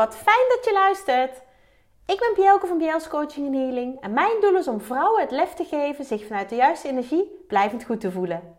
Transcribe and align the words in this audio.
wat 0.00 0.16
fijn 0.16 0.48
dat 0.48 0.64
je 0.64 0.72
luistert. 0.72 1.42
Ik 2.06 2.18
ben 2.18 2.32
Bielke 2.34 2.66
van 2.66 2.78
Biels 2.78 3.08
Coaching 3.08 3.46
en 3.46 3.60
Healing 3.60 4.00
en 4.00 4.12
mijn 4.12 4.40
doel 4.40 4.56
is 4.56 4.68
om 4.68 4.80
vrouwen 4.80 5.20
het 5.20 5.30
lef 5.30 5.54
te 5.54 5.64
geven 5.64 6.04
zich 6.04 6.26
vanuit 6.26 6.48
de 6.48 6.54
juiste 6.54 6.88
energie 6.88 7.44
blijvend 7.48 7.84
goed 7.84 8.00
te 8.00 8.12
voelen. 8.12 8.56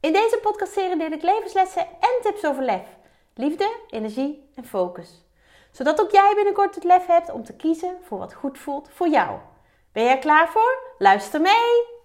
In 0.00 0.12
deze 0.12 0.38
podcastserie 0.42 0.96
deel 0.96 1.10
ik 1.10 1.22
levenslessen 1.22 1.82
en 1.82 2.22
tips 2.22 2.44
over 2.44 2.62
lef, 2.62 2.82
liefde, 3.34 3.76
energie 3.88 4.50
en 4.54 4.64
focus. 4.64 5.24
Zodat 5.70 6.00
ook 6.00 6.10
jij 6.10 6.32
binnenkort 6.34 6.74
het 6.74 6.84
lef 6.84 7.06
hebt 7.06 7.30
om 7.30 7.44
te 7.44 7.56
kiezen 7.56 7.96
voor 8.02 8.18
wat 8.18 8.34
goed 8.34 8.58
voelt 8.58 8.88
voor 8.92 9.08
jou. 9.08 9.38
Ben 9.92 10.02
jij 10.02 10.12
er 10.12 10.18
klaar 10.18 10.48
voor? 10.48 10.78
Luister 10.98 11.40
mee! 11.40 11.98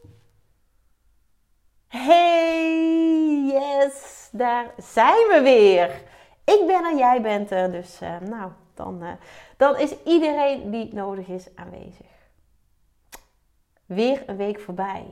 Hey, 1.87 3.45
yes, 3.45 4.29
daar 4.31 4.73
zijn 4.77 5.27
we 5.27 5.41
weer. 5.43 6.13
Ik 6.45 6.63
ben 6.67 6.85
er, 6.85 6.97
jij 6.97 7.21
bent 7.21 7.51
er, 7.51 7.71
dus 7.71 8.01
uh, 8.01 8.19
nou, 8.19 8.51
dan, 8.73 9.03
uh, 9.03 9.09
dan 9.57 9.77
is 9.77 9.95
iedereen 10.03 10.71
die 10.71 10.93
nodig 10.93 11.27
is 11.27 11.47
aanwezig. 11.55 12.07
Weer 13.85 14.23
een 14.25 14.37
week 14.37 14.59
voorbij. 14.59 15.05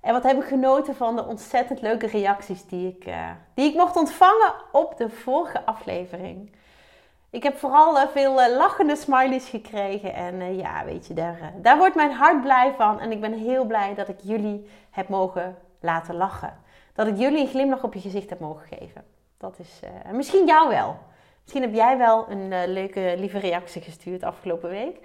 En 0.00 0.12
wat 0.12 0.22
heb 0.22 0.36
ik 0.36 0.48
genoten 0.48 0.96
van 0.96 1.16
de 1.16 1.24
ontzettend 1.24 1.80
leuke 1.80 2.06
reacties 2.06 2.66
die 2.66 2.88
ik, 2.88 3.06
uh, 3.06 3.30
die 3.54 3.70
ik 3.70 3.74
mocht 3.76 3.96
ontvangen 3.96 4.54
op 4.72 4.96
de 4.96 5.10
vorige 5.10 5.64
aflevering. 5.64 6.52
Ik 7.30 7.42
heb 7.42 7.56
vooral 7.56 8.08
veel 8.08 8.32
lachende 8.56 8.96
smileys 8.96 9.48
gekregen. 9.48 10.14
En 10.14 10.56
ja, 10.56 10.84
weet 10.84 11.06
je, 11.06 11.14
daar, 11.14 11.52
daar 11.56 11.78
wordt 11.78 11.94
mijn 11.94 12.12
hart 12.12 12.40
blij 12.40 12.74
van. 12.76 13.00
En 13.00 13.12
ik 13.12 13.20
ben 13.20 13.32
heel 13.32 13.64
blij 13.64 13.94
dat 13.94 14.08
ik 14.08 14.18
jullie 14.22 14.70
heb 14.90 15.08
mogen 15.08 15.56
laten 15.80 16.14
lachen. 16.14 16.58
Dat 16.92 17.06
ik 17.06 17.16
jullie 17.16 17.40
een 17.40 17.48
glimlach 17.48 17.82
op 17.82 17.94
je 17.94 18.00
gezicht 18.00 18.30
heb 18.30 18.40
mogen 18.40 18.66
geven. 18.78 19.13
Dat 19.44 19.58
is 19.58 19.80
uh, 19.84 20.12
misschien 20.12 20.46
jou 20.46 20.68
wel. 20.68 20.98
Misschien 21.42 21.62
heb 21.62 21.74
jij 21.74 21.98
wel 21.98 22.30
een 22.30 22.50
uh, 22.50 22.60
leuke, 22.66 23.14
lieve 23.18 23.38
reactie 23.38 23.82
gestuurd 23.82 24.22
afgelopen 24.22 24.70
week. 24.70 24.98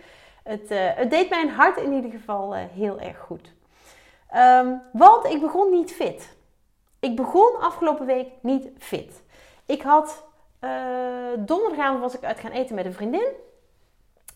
Het, 0.43 0.71
uh, 0.71 0.77
het, 0.81 1.09
deed 1.09 1.29
mijn 1.29 1.49
hart 1.49 1.77
in 1.77 1.93
ieder 1.93 2.11
geval 2.11 2.53
heel 2.53 2.99
erg 2.99 3.17
goed. 3.17 3.53
Um, 4.35 4.81
want 4.93 5.25
ik 5.25 5.41
begon 5.41 5.71
niet 5.71 5.91
fit. 5.91 6.35
Ik 6.99 7.15
begon 7.15 7.59
afgelopen 7.59 8.05
week 8.05 8.27
niet 8.41 8.69
fit. 8.77 9.23
Ik 9.65 9.81
had 9.81 10.23
donderdagavond 11.37 12.01
was 12.01 12.15
ik 12.15 12.23
uit 12.23 12.39
gaan 12.39 12.51
eten 12.51 12.75
met 12.75 12.85
een 12.85 12.93
vriendin. 12.93 13.27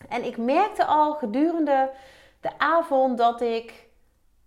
En 0.08 0.24
ik 0.24 0.36
merkte 0.36 0.84
al 0.84 1.14
gedurende 1.14 1.90
de 2.40 2.58
avond 2.58 3.18
dat 3.18 3.40
ik 3.40 3.88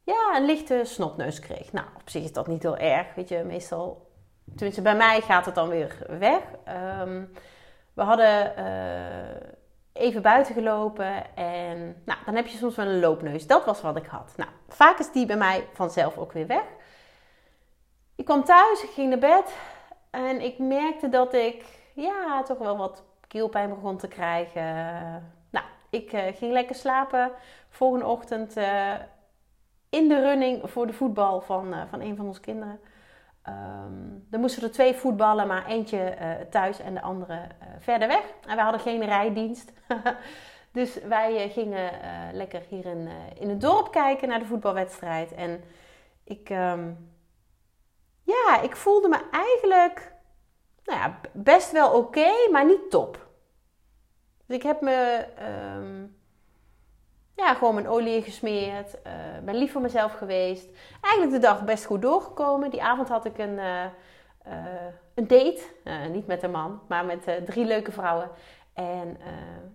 ja, 0.04 0.36
een 0.36 0.46
lichte 0.46 0.82
snotneus 0.84 1.40
kreeg. 1.40 1.72
Nou, 1.72 1.88
op 1.96 2.10
zich 2.10 2.24
is 2.24 2.34
dat 2.34 2.48
niet 2.48 2.64
heel 2.64 2.78
erg. 2.78 3.16
Weet 3.16 3.30
je, 3.30 3.44
meestal 3.44 4.07
tenminste 4.56 4.82
bij 4.82 4.96
mij 4.96 5.22
gaat 5.22 5.46
het 5.46 5.56
dan 5.56 5.70
weer 5.70 5.98
weg. 6.08 6.42
Um, 7.02 7.32
we 7.94 8.02
hadden 8.04 8.54
uh, 8.60 10.04
even 10.04 10.22
buiten 10.22 10.54
gelopen 10.54 11.36
en 11.36 12.02
nou, 12.06 12.20
dan 12.26 12.36
heb 12.36 12.48
je 12.48 12.58
soms 12.58 12.76
wel 12.76 12.86
een 12.86 13.00
loopneus. 13.00 13.48
Dat 13.48 13.66
was 13.66 13.82
wat 13.82 13.98
ik 13.98 14.06
had. 14.06 14.34
Nou, 14.36 14.50
vaak 14.68 15.00
is 15.00 15.12
die 15.12 15.26
bij 15.26 15.38
mij 15.38 15.68
vanzelf 15.74 16.18
ook 16.18 16.32
weer 16.32 16.48
weg. 16.48 16.64
Ik 18.16 18.26
kwam 18.26 18.44
thuis, 18.44 18.84
ik 18.84 18.90
ging 18.90 19.10
naar 19.10 19.20
bed 19.20 19.56
en 20.10 20.42
ik 20.42 20.60
merkte 20.60 21.10
dat 21.10 21.34
ik 21.34 21.64
ja, 21.94 22.44
toch 22.44 22.58
wel 22.58 22.78
wat 22.78 23.04
keelpijn 23.28 23.70
begon 23.70 23.98
te 23.98 24.08
krijgen. 24.08 24.64
Nou, 25.50 25.66
ik 25.90 26.14
uh, 26.14 26.22
ging 26.34 26.52
lekker 26.52 26.76
slapen. 26.76 27.32
Volgende 27.70 28.06
ochtend 28.06 28.58
uh, 28.58 28.94
in 29.90 30.08
de 30.08 30.22
running 30.22 30.70
voor 30.70 30.88
de 30.88 30.94
voetbal 30.94 31.42
van, 31.42 31.76
van 31.90 32.02
een 32.02 32.16
van 32.16 32.26
onze 32.26 32.42
kinderen. 32.42 32.80
Um, 33.50 34.28
er 34.32 34.40
moesten 34.40 34.64
er 34.64 34.72
twee 34.72 34.94
voetballen, 34.94 35.48
maar 35.48 35.66
eentje 35.66 36.16
uh, 36.22 36.32
thuis 36.50 36.80
en 36.80 36.94
de 36.94 37.02
andere 37.02 37.34
uh, 37.34 37.68
verder 37.80 38.08
weg. 38.08 38.24
En 38.48 38.56
we 38.56 38.62
hadden 38.62 38.82
geen 38.82 39.06
rijdienst. 39.06 39.72
dus 40.72 41.02
wij 41.04 41.46
uh, 41.46 41.54
gingen 41.54 41.92
lekker 42.34 42.62
hier 42.70 42.86
in, 42.86 43.10
in 43.40 43.50
het 43.50 43.62
dorp 43.62 43.92
kijken 43.92 44.28
naar 44.28 44.40
de 44.40 44.46
voetbalwedstrijd. 44.46 45.34
En 45.34 45.64
ik, 46.24 46.50
um, 46.50 47.12
ja, 48.24 48.62
ik 48.62 48.76
voelde 48.76 49.08
me 49.08 49.22
eigenlijk 49.32 50.14
nou 50.84 51.00
ja, 51.00 51.20
best 51.34 51.72
wel 51.72 51.98
oké, 51.98 52.32
maar 52.52 52.66
niet 52.66 52.90
top. 52.90 53.28
Dus 54.46 54.56
ik 54.56 54.64
heb 54.64 54.82
me 54.82 55.26
um, 55.76 56.17
ja, 57.38 57.54
gewoon 57.54 57.74
mijn 57.74 57.88
olie 57.88 58.22
gesmeerd. 58.22 58.94
Uh, 58.94 59.14
ben 59.44 59.56
lief 59.56 59.72
voor 59.72 59.82
mezelf 59.82 60.14
geweest. 60.14 60.70
Eigenlijk 61.02 61.34
de 61.34 61.48
dag 61.48 61.64
best 61.64 61.86
goed 61.86 62.02
doorgekomen. 62.02 62.72
Die 62.72 62.84
avond 62.84 63.10
had 63.10 63.26
ik 63.26 63.38
een, 63.38 63.58
uh, 63.58 63.84
uh, 64.48 64.54
een 65.16 65.28
date. 65.28 65.62
niet 66.12 66.28
met 66.28 66.44
een 66.44 66.52
man, 66.52 66.82
maar 66.88 67.06
met 67.06 67.42
drie 67.46 67.66
leuke 67.66 67.92
vrouwen. 67.92 68.30
En 68.74 69.18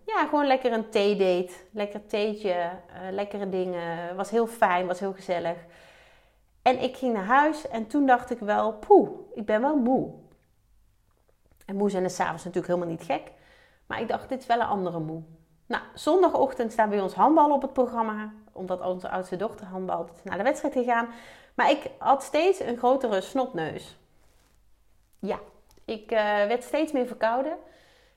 ja, 0.07 0.27
gewoon 0.27 0.47
lekker 0.47 0.73
een 0.73 0.91
theedate. 0.91 1.53
Lekker 1.71 2.07
theetje, 2.07 2.71
lekkere 3.11 3.49
dingen. 3.49 4.17
Was 4.17 4.31
heel 4.31 4.47
fijn, 4.47 4.87
was 4.87 5.01
heel 5.01 5.13
gezellig. 5.13 5.57
En 6.63 6.83
ik 6.83 6.97
ging 6.97 7.13
naar 7.13 7.25
huis 7.25 7.69
en 7.69 7.87
toen 7.87 8.07
dacht 8.07 8.31
ik 8.31 8.39
wel, 8.39 8.73
poeh, 8.73 9.11
ik 9.35 9.47
ben 9.47 9.61
wel 9.61 9.77
moe. 9.77 10.13
En 11.67 11.77
moe 11.77 11.91
zijn 11.91 12.05
is 12.05 12.15
s'avonds 12.15 12.45
natuurlijk 12.45 12.75
helemaal 12.75 12.95
niet 12.97 13.07
gek. 13.07 13.33
Maar 13.87 14.01
ik 14.01 14.09
dacht, 14.09 14.29
dit 14.29 14.41
is 14.41 14.47
wel 14.47 14.61
een 14.61 14.67
andere 14.67 14.99
moe. 14.99 15.23
Nou, 15.67 15.83
zondagochtend 15.95 16.73
staan 16.73 16.89
bij 16.89 17.01
ons 17.01 17.15
handbal 17.15 17.53
op 17.53 17.63
het 17.63 17.73
programma. 17.73 18.33
Omdat 18.53 18.81
onze 18.81 19.09
oudste 19.09 19.37
dochter 19.37 19.67
handbalt 19.67 20.11
naar 20.25 20.37
de 20.37 20.45
wedstrijd 20.45 20.75
gegaan. 20.75 21.09
Maar 21.55 21.71
ik 21.71 21.91
had 21.99 22.23
steeds 22.23 22.61
een 22.61 22.77
grotere 22.77 23.21
snotneus. 23.21 23.97
Ja, 25.19 25.39
ik 25.85 26.13
uh, 26.13 26.19
werd 26.19 26.63
steeds 26.63 26.93
meer 26.93 27.07
verkouden. 27.07 27.57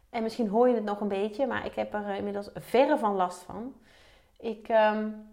En 0.10 0.24
misschien 0.24 0.50
hoor 0.50 0.68
je 0.68 0.76
het 0.76 0.84
nog 0.84 1.00
een 1.00 1.08
beetje, 1.08 1.48
maar 1.48 1.66
ik 1.66 1.76
heb 1.76 1.94
er 1.94 2.16
inmiddels 2.16 2.50
verre 2.56 2.98
van 2.98 3.16
last 3.16 3.42
van. 3.42 3.76
Ik 4.40 4.70
um, 4.70 5.28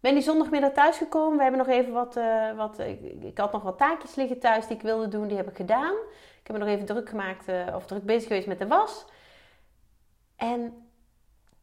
ben 0.00 0.14
die 0.14 0.22
zondagmiddag 0.22 0.72
thuisgekomen. 0.72 1.36
We 1.36 1.42
hebben 1.42 1.66
nog 1.66 1.68
even 1.68 1.92
wat. 1.92 2.16
Uh, 2.16 2.56
wat 2.56 2.78
ik, 2.78 3.00
ik, 3.22 3.38
had 3.38 3.52
nog 3.52 3.62
wat 3.62 3.78
taakjes 3.78 4.14
liggen 4.14 4.38
thuis 4.38 4.66
die 4.66 4.76
ik 4.76 4.82
wilde 4.82 5.08
doen. 5.08 5.28
Die 5.28 5.36
heb 5.36 5.48
ik 5.48 5.56
gedaan. 5.56 5.94
Ik 6.40 6.52
heb 6.52 6.56
me 6.56 6.64
nog 6.64 6.74
even 6.74 6.86
druk 6.86 7.08
gemaakt, 7.08 7.46
of 7.74 7.86
druk 7.86 8.04
bezig 8.04 8.28
geweest 8.28 8.46
met 8.46 8.58
de 8.58 8.66
was. 8.66 9.06
En 10.36 10.85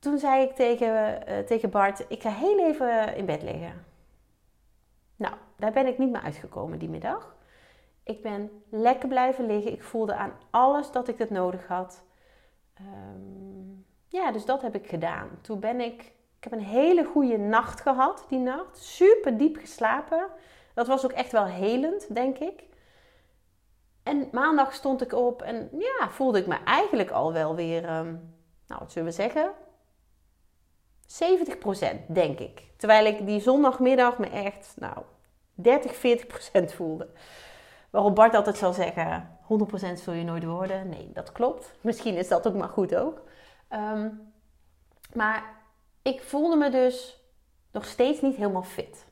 toen 0.04 0.18
zei 0.18 0.44
ik 0.44 0.56
tegen, 0.56 1.20
uh, 1.30 1.38
tegen 1.40 1.70
Bart: 1.70 2.06
Ik 2.08 2.22
ga 2.22 2.30
heel 2.30 2.60
even 2.60 3.16
in 3.16 3.26
bed 3.26 3.42
liggen. 3.42 3.86
Nou, 5.16 5.36
daar 5.58 5.72
ben 5.72 5.88
ik 5.88 5.98
niet 5.98 6.12
meer 6.12 6.22
uitgekomen 6.22 6.80
die 6.80 6.90
middag. 6.90 7.36
Ik 8.04 8.22
ben 8.22 8.64
lekker 8.70 9.08
blijven 9.08 9.46
liggen. 9.46 9.72
Ik 9.72 9.84
voelde 9.84 10.16
aan 10.16 10.34
alles 10.50 10.92
dat 10.92 11.08
ik 11.08 11.18
het 11.18 11.30
nodig 11.30 11.68
had. 11.68 12.04
Um, 12.82 13.86
ja, 14.08 14.32
dus 14.32 14.46
dat 14.46 14.62
heb 14.62 14.76
ik 14.76 14.88
gedaan. 14.88 15.30
Toen 15.42 15.60
ben 15.60 15.80
ik. 15.80 16.02
Ik 16.38 16.50
heb 16.50 16.52
een 16.52 16.66
hele 16.66 17.04
goede 17.04 17.38
nacht 17.38 17.82
gehad 17.82 18.26
die 18.30 18.40
nacht. 18.40 18.78
Super 18.78 19.38
diep 19.38 19.58
geslapen. 19.58 20.28
Dat 20.74 20.88
was 20.88 21.06
ook 21.06 21.12
echt 21.12 21.32
wel 21.32 21.46
helend, 21.46 22.16
denk 22.16 22.38
ik. 22.38 22.64
En 24.04 24.28
maandag 24.32 24.74
stond 24.74 25.02
ik 25.02 25.14
op 25.14 25.42
en 25.42 25.70
ja, 25.72 26.10
voelde 26.10 26.40
ik 26.40 26.48
me 26.48 26.58
eigenlijk 26.66 27.12
al 27.12 27.34
wel 27.34 27.56
weer, 27.56 27.84
um, 27.84 28.36
nou 28.68 28.80
wat 28.80 28.92
zullen 28.92 29.08
we 29.08 29.14
zeggen, 29.14 29.52
70% 31.14 32.06
denk 32.08 32.40
ik. 32.40 32.64
Terwijl 32.78 33.06
ik 33.06 33.26
die 33.26 33.42
zondagmiddag 33.42 34.18
me 34.18 34.30
echt, 34.30 34.74
nou, 34.76 34.98
30, 35.54 35.96
40% 35.96 36.76
voelde. 36.76 37.10
Waarop 37.90 38.16
Bart 38.16 38.36
altijd 38.36 38.58
zal 38.58 38.74
zeggen, 38.74 39.38
100% 39.44 39.94
zul 39.94 40.14
je 40.14 40.24
nooit 40.24 40.44
worden. 40.44 40.90
Nee, 40.90 41.10
dat 41.14 41.32
klopt. 41.32 41.74
Misschien 41.82 42.16
is 42.16 42.28
dat 42.28 42.48
ook 42.48 42.56
maar 42.56 42.70
goed 42.70 42.96
ook. 42.96 43.22
Um, 43.70 44.34
maar 45.14 45.64
ik 46.02 46.22
voelde 46.22 46.56
me 46.56 46.70
dus 46.70 47.24
nog 47.72 47.86
steeds 47.86 48.22
niet 48.22 48.36
helemaal 48.36 48.64
fit. 48.64 49.06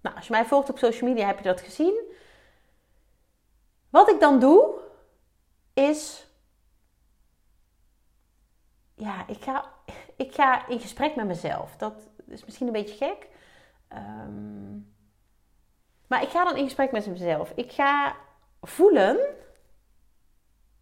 Nou, 0.00 0.16
als 0.16 0.26
je 0.26 0.32
mij 0.32 0.44
volgt 0.44 0.70
op 0.70 0.78
social 0.78 1.10
media 1.10 1.26
heb 1.26 1.36
je 1.38 1.44
dat 1.44 1.60
gezien. 1.60 2.00
Wat 3.90 4.10
ik 4.10 4.20
dan 4.20 4.38
doe, 4.38 4.80
is... 5.74 6.26
Ja, 8.94 9.26
ik 9.28 9.42
ga 9.42 9.71
ik 10.26 10.34
ga 10.34 10.68
in 10.68 10.80
gesprek 10.80 11.16
met 11.16 11.26
mezelf. 11.26 11.76
Dat 11.76 12.08
is 12.26 12.44
misschien 12.44 12.66
een 12.66 12.72
beetje 12.72 13.06
gek. 13.06 13.28
Um, 13.92 14.94
maar 16.06 16.22
ik 16.22 16.28
ga 16.28 16.44
dan 16.44 16.56
in 16.56 16.64
gesprek 16.64 16.92
met 16.92 17.06
mezelf. 17.06 17.52
Ik 17.54 17.72
ga 17.72 18.16
voelen. 18.60 19.18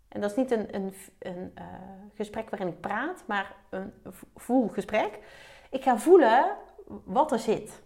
En 0.08 0.20
dat 0.20 0.30
is 0.30 0.36
niet 0.36 0.50
een, 0.50 0.74
een, 0.74 0.94
een 1.18 1.52
uh, 1.58 1.64
gesprek 2.14 2.50
waarin 2.50 2.68
ik 2.68 2.80
praat, 2.80 3.24
maar 3.26 3.56
een 3.70 3.92
voelgesprek. 4.34 5.18
Ik 5.70 5.82
ga 5.82 5.98
voelen 5.98 6.56
wat 7.04 7.32
er 7.32 7.38
zit. 7.38 7.82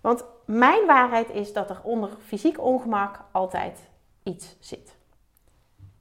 Want 0.00 0.24
mijn 0.46 0.86
waarheid 0.86 1.30
is 1.30 1.52
dat 1.52 1.70
er 1.70 1.80
onder 1.82 2.10
fysiek 2.20 2.60
ongemak 2.60 3.24
altijd 3.32 3.88
iets 4.22 4.56
zit. 4.60 4.96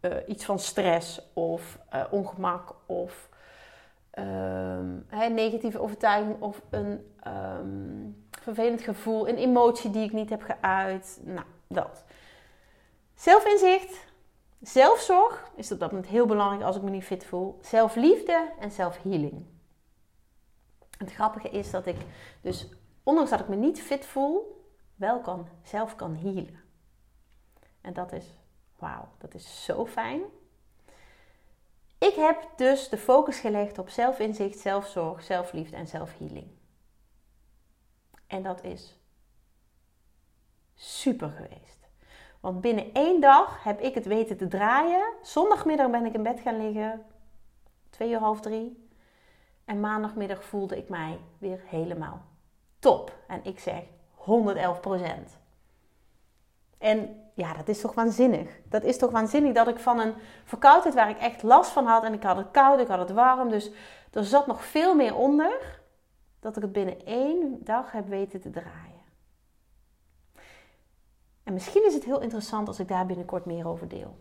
Uh, 0.01 0.17
iets 0.27 0.45
van 0.45 0.59
stress 0.59 1.33
of 1.33 1.79
uh, 1.93 2.03
ongemak 2.11 2.75
of 2.85 3.29
um, 4.19 5.05
negatieve 5.33 5.79
overtuiging 5.79 6.41
of 6.41 6.61
een 6.69 7.13
um, 7.27 8.25
vervelend 8.41 8.81
gevoel, 8.81 9.29
een 9.29 9.37
emotie 9.37 9.89
die 9.89 10.03
ik 10.03 10.11
niet 10.11 10.29
heb 10.29 10.41
geuit. 10.41 11.19
Nou, 11.23 11.45
dat. 11.67 12.03
Zelfinzicht, 13.13 14.05
Zelfzorg 14.61 15.51
is 15.55 15.71
op 15.71 15.79
dat 15.79 15.91
moment 15.91 16.09
heel 16.09 16.25
belangrijk 16.25 16.63
als 16.63 16.75
ik 16.75 16.81
me 16.81 16.89
niet 16.89 17.03
fit 17.03 17.25
voel. 17.25 17.57
Zelfliefde 17.61 18.51
en 18.59 18.71
zelfhealing. 18.71 19.45
Het 20.97 21.11
grappige 21.11 21.49
is 21.49 21.71
dat 21.71 21.85
ik 21.85 21.97
dus, 22.41 22.69
ondanks 23.03 23.29
dat 23.29 23.39
ik 23.39 23.47
me 23.47 23.55
niet 23.55 23.81
fit 23.81 24.05
voel, 24.05 24.65
wel 24.95 25.19
kan, 25.19 25.47
zelf 25.63 25.95
kan 25.95 26.15
healen. 26.15 26.61
En 27.81 27.93
dat 27.93 28.11
is, 28.11 28.25
wauw, 28.79 29.07
dat 29.17 29.33
is 29.33 29.65
zo 29.65 29.85
fijn. 29.85 30.21
Ik 32.03 32.15
heb 32.15 32.47
dus 32.55 32.89
de 32.89 32.97
focus 32.97 33.39
gelegd 33.39 33.77
op 33.77 33.89
zelfinzicht, 33.89 34.59
zelfzorg, 34.59 35.23
zelfliefde 35.23 35.75
en 35.75 35.87
zelfhealing. 35.87 36.47
En 38.27 38.43
dat 38.43 38.63
is 38.63 38.99
super 40.73 41.29
geweest. 41.29 41.87
Want 42.39 42.61
binnen 42.61 42.93
één 42.93 43.21
dag 43.21 43.63
heb 43.63 43.79
ik 43.79 43.93
het 43.93 44.05
weten 44.05 44.37
te 44.37 44.47
draaien. 44.47 45.13
Zondagmiddag 45.21 45.89
ben 45.89 46.05
ik 46.05 46.13
in 46.13 46.23
bed 46.23 46.39
gaan 46.39 46.65
liggen. 46.65 47.05
Twee 47.89 48.09
uur 48.09 48.19
half 48.19 48.41
drie. 48.41 48.89
En 49.65 49.79
maandagmiddag 49.79 50.43
voelde 50.43 50.77
ik 50.77 50.89
mij 50.89 51.19
weer 51.37 51.61
helemaal 51.65 52.25
top. 52.79 53.17
En 53.27 53.43
ik 53.43 53.59
zeg 53.59 53.83
111 54.11 54.79
procent. 54.79 55.37
En 56.77 57.22
ja, 57.33 57.53
dat 57.53 57.67
is 57.67 57.81
toch 57.81 57.93
waanzinnig. 57.93 58.59
Dat 58.69 58.83
is 58.83 58.97
toch 58.97 59.11
waanzinnig 59.11 59.53
dat 59.53 59.67
ik 59.67 59.79
van 59.79 59.99
een 59.99 60.13
verkoudheid 60.43 60.95
waar 60.95 61.09
ik 61.09 61.19
echt 61.19 61.43
last 61.43 61.71
van 61.71 61.85
had. 61.85 62.03
En 62.03 62.13
ik 62.13 62.23
had 62.23 62.37
het 62.37 62.51
koud, 62.51 62.79
ik 62.79 62.87
had 62.87 62.99
het 62.99 63.11
warm. 63.11 63.49
Dus 63.49 63.71
er 64.11 64.25
zat 64.25 64.47
nog 64.47 64.65
veel 64.65 64.95
meer 64.95 65.15
onder. 65.15 65.81
Dat 66.39 66.55
ik 66.55 66.61
het 66.61 66.71
binnen 66.71 67.05
één 67.05 67.63
dag 67.63 67.91
heb 67.91 68.07
weten 68.07 68.41
te 68.41 68.49
draaien. 68.49 69.01
En 71.43 71.53
misschien 71.53 71.85
is 71.85 71.93
het 71.93 72.03
heel 72.03 72.21
interessant 72.21 72.67
als 72.67 72.79
ik 72.79 72.87
daar 72.87 73.05
binnenkort 73.05 73.45
meer 73.45 73.67
over 73.67 73.87
deel. 73.87 74.15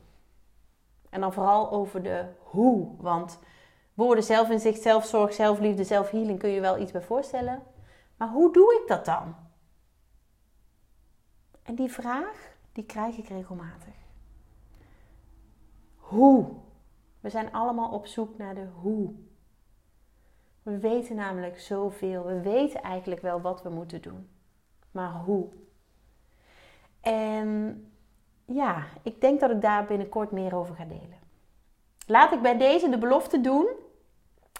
En 1.10 1.20
dan 1.20 1.32
vooral 1.32 1.70
over 1.70 2.02
de 2.02 2.24
hoe. 2.38 2.94
Want 2.98 3.38
woorden 3.94 4.24
zelfinzicht, 4.24 4.82
zelfzorg, 4.82 5.32
zelfliefde, 5.32 5.84
zelfhealing 5.84 6.38
kun 6.38 6.50
je 6.50 6.60
wel 6.60 6.78
iets 6.78 6.92
bij 6.92 7.02
voorstellen. 7.02 7.62
Maar 8.16 8.28
hoe 8.28 8.52
doe 8.52 8.80
ik 8.82 8.88
dat 8.88 9.04
dan? 9.04 9.36
En 11.62 11.74
die 11.74 11.92
vraag, 11.92 12.51
die 12.72 12.84
krijg 12.84 13.16
ik 13.16 13.28
regelmatig. 13.28 13.94
Hoe? 15.96 16.46
We 17.20 17.30
zijn 17.30 17.52
allemaal 17.52 17.90
op 17.90 18.06
zoek 18.06 18.38
naar 18.38 18.54
de 18.54 18.66
hoe. 18.80 19.14
We 20.62 20.78
weten 20.78 21.16
namelijk 21.16 21.60
zoveel. 21.60 22.24
We 22.24 22.40
weten 22.40 22.82
eigenlijk 22.82 23.20
wel 23.20 23.40
wat 23.40 23.62
we 23.62 23.68
moeten 23.68 24.02
doen. 24.02 24.28
Maar 24.90 25.12
hoe? 25.12 25.48
En 27.00 27.84
ja, 28.44 28.86
ik 29.02 29.20
denk 29.20 29.40
dat 29.40 29.50
ik 29.50 29.60
daar 29.60 29.84
binnenkort 29.84 30.30
meer 30.30 30.54
over 30.54 30.74
ga 30.74 30.84
delen. 30.84 31.18
Laat 32.06 32.32
ik 32.32 32.42
bij 32.42 32.58
deze 32.58 32.88
de 32.88 32.98
belofte 32.98 33.40
doen 33.40 33.68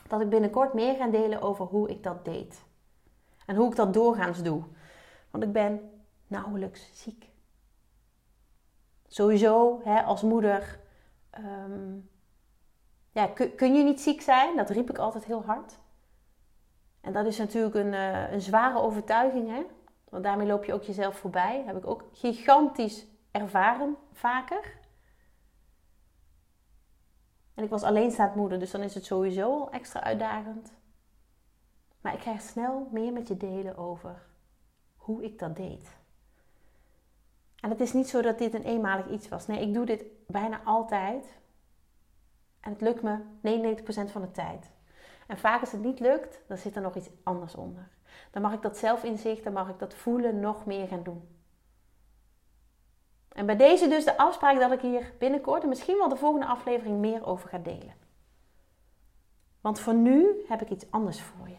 dat 0.08 0.20
ik 0.20 0.28
binnenkort 0.28 0.74
meer 0.74 0.94
ga 0.94 1.06
delen 1.08 1.42
over 1.42 1.64
hoe 1.64 1.90
ik 1.90 2.02
dat 2.02 2.24
deed. 2.24 2.64
En 3.46 3.56
hoe 3.56 3.70
ik 3.70 3.76
dat 3.76 3.94
doorgaans 3.94 4.42
doe. 4.42 4.62
Want 5.30 5.44
ik 5.44 5.52
ben 5.52 5.90
nauwelijks 6.26 6.90
ziek. 6.92 7.31
Sowieso 9.12 9.80
hè, 9.84 10.02
als 10.02 10.22
moeder 10.22 10.80
ehm, 11.30 11.98
ja, 13.10 13.26
kun, 13.56 13.74
je 13.74 13.84
niet 13.84 14.00
ziek 14.00 14.20
zijn. 14.20 14.56
Dat 14.56 14.70
riep 14.70 14.90
ik 14.90 14.98
altijd 14.98 15.24
heel 15.24 15.44
hard. 15.44 15.78
En 17.00 17.12
dat 17.12 17.26
is 17.26 17.38
natuurlijk 17.38 17.74
een, 17.74 17.92
uh, 17.92 18.32
een 18.32 18.40
zware 18.40 18.78
overtuiging. 18.78 19.48
Hè? 19.48 19.62
Want 20.08 20.24
daarmee 20.24 20.46
loop 20.46 20.64
je 20.64 20.72
ook 20.72 20.82
jezelf 20.82 21.16
voorbij. 21.16 21.62
Heb 21.66 21.76
ik 21.76 21.86
ook 21.86 22.04
gigantisch 22.12 23.06
ervaren, 23.30 23.96
vaker. 24.12 24.78
En 27.54 27.64
ik 27.64 27.70
was 27.70 27.82
alleenstaand 27.82 28.34
moeder, 28.34 28.58
dus 28.58 28.70
dan 28.70 28.82
is 28.82 28.94
het 28.94 29.04
sowieso 29.04 29.50
al 29.50 29.70
extra 29.70 30.02
uitdagend. 30.02 30.72
Maar 32.00 32.14
ik 32.14 32.20
ga 32.20 32.38
snel 32.38 32.88
meer 32.90 33.12
met 33.12 33.28
je 33.28 33.36
delen 33.36 33.76
over 33.76 34.26
hoe 34.96 35.24
ik 35.24 35.38
dat 35.38 35.56
deed. 35.56 36.00
En 37.62 37.70
het 37.70 37.80
is 37.80 37.92
niet 37.92 38.08
zo 38.08 38.22
dat 38.22 38.38
dit 38.38 38.54
een 38.54 38.64
eenmalig 38.64 39.08
iets 39.08 39.28
was. 39.28 39.46
Nee, 39.46 39.60
ik 39.60 39.74
doe 39.74 39.86
dit 39.86 40.04
bijna 40.26 40.60
altijd. 40.64 41.26
En 42.60 42.72
het 42.72 42.80
lukt 42.80 43.02
me 43.02 43.18
99% 44.08 44.10
van 44.10 44.20
de 44.20 44.30
tijd. 44.30 44.70
En 45.26 45.38
vaak 45.38 45.60
als 45.60 45.72
het 45.72 45.82
niet 45.82 46.00
lukt, 46.00 46.40
dan 46.46 46.56
zit 46.56 46.76
er 46.76 46.82
nog 46.82 46.96
iets 46.96 47.08
anders 47.22 47.54
onder. 47.54 47.88
Dan 48.30 48.42
mag 48.42 48.52
ik 48.52 48.62
dat 48.62 48.76
zelfinzicht, 48.76 49.44
dan 49.44 49.52
mag 49.52 49.68
ik 49.68 49.78
dat 49.78 49.94
voelen 49.94 50.40
nog 50.40 50.66
meer 50.66 50.86
gaan 50.86 51.02
doen. 51.02 51.28
En 53.28 53.46
bij 53.46 53.56
deze 53.56 53.88
dus 53.88 54.04
de 54.04 54.16
afspraak 54.16 54.60
dat 54.60 54.72
ik 54.72 54.80
hier 54.80 55.12
binnenkort 55.18 55.62
en 55.62 55.68
misschien 55.68 55.98
wel 55.98 56.08
de 56.08 56.16
volgende 56.16 56.46
aflevering 56.46 56.98
meer 56.98 57.26
over 57.26 57.48
ga 57.48 57.58
delen. 57.58 57.94
Want 59.60 59.80
voor 59.80 59.94
nu 59.94 60.44
heb 60.48 60.62
ik 60.62 60.70
iets 60.70 60.90
anders 60.90 61.20
voor 61.20 61.48
je. 61.48 61.56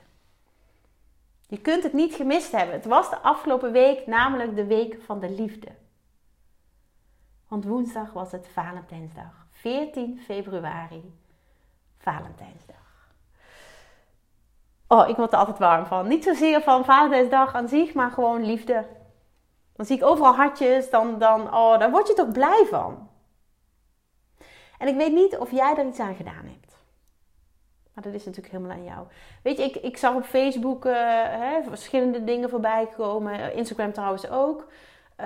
Je 1.47 1.61
kunt 1.61 1.83
het 1.83 1.93
niet 1.93 2.15
gemist 2.15 2.51
hebben. 2.51 2.75
Het 2.75 2.85
was 2.85 3.09
de 3.09 3.17
afgelopen 3.17 3.71
week 3.71 4.07
namelijk 4.07 4.55
de 4.55 4.65
week 4.65 5.01
van 5.01 5.19
de 5.19 5.29
liefde. 5.29 5.81
Want 7.53 7.65
woensdag 7.65 8.13
was 8.13 8.31
het 8.31 8.47
Valentijnsdag. 8.53 9.45
14 9.51 10.19
februari. 10.25 11.13
Valentijnsdag. 11.97 13.11
Oh, 14.87 15.09
ik 15.09 15.15
word 15.15 15.33
er 15.33 15.39
altijd 15.39 15.57
warm 15.57 15.85
van. 15.85 16.07
Niet 16.07 16.23
zozeer 16.23 16.61
van 16.61 16.85
Valentijnsdag 16.85 17.53
aan 17.53 17.67
zich, 17.67 17.93
maar 17.93 18.11
gewoon 18.11 18.45
liefde. 18.45 18.85
Dan 19.75 19.85
zie 19.85 19.95
ik 19.95 20.03
overal 20.03 20.33
hartjes, 20.33 20.89
dan, 20.89 21.19
dan, 21.19 21.53
oh, 21.53 21.79
daar 21.79 21.91
word 21.91 22.07
je 22.07 22.13
toch 22.13 22.31
blij 22.31 22.65
van. 22.69 23.09
En 24.77 24.87
ik 24.87 24.95
weet 24.95 25.13
niet 25.13 25.37
of 25.37 25.51
jij 25.51 25.75
er 25.77 25.87
iets 25.87 25.99
aan 25.99 26.15
gedaan 26.15 26.45
hebt. 26.45 26.77
Maar 27.93 28.03
dat 28.03 28.13
is 28.13 28.25
natuurlijk 28.25 28.53
helemaal 28.53 28.77
aan 28.77 28.83
jou. 28.83 29.07
Weet 29.43 29.57
je, 29.57 29.63
ik, 29.63 29.75
ik 29.75 29.97
zag 29.97 30.15
op 30.15 30.23
Facebook 30.23 30.85
uh, 30.85 30.93
hè, 31.23 31.63
verschillende 31.63 32.23
dingen 32.23 32.49
voorbij 32.49 32.87
komen. 32.97 33.53
Instagram 33.53 33.93
trouwens 33.93 34.29
ook. 34.29 34.67
Uh, 35.19 35.25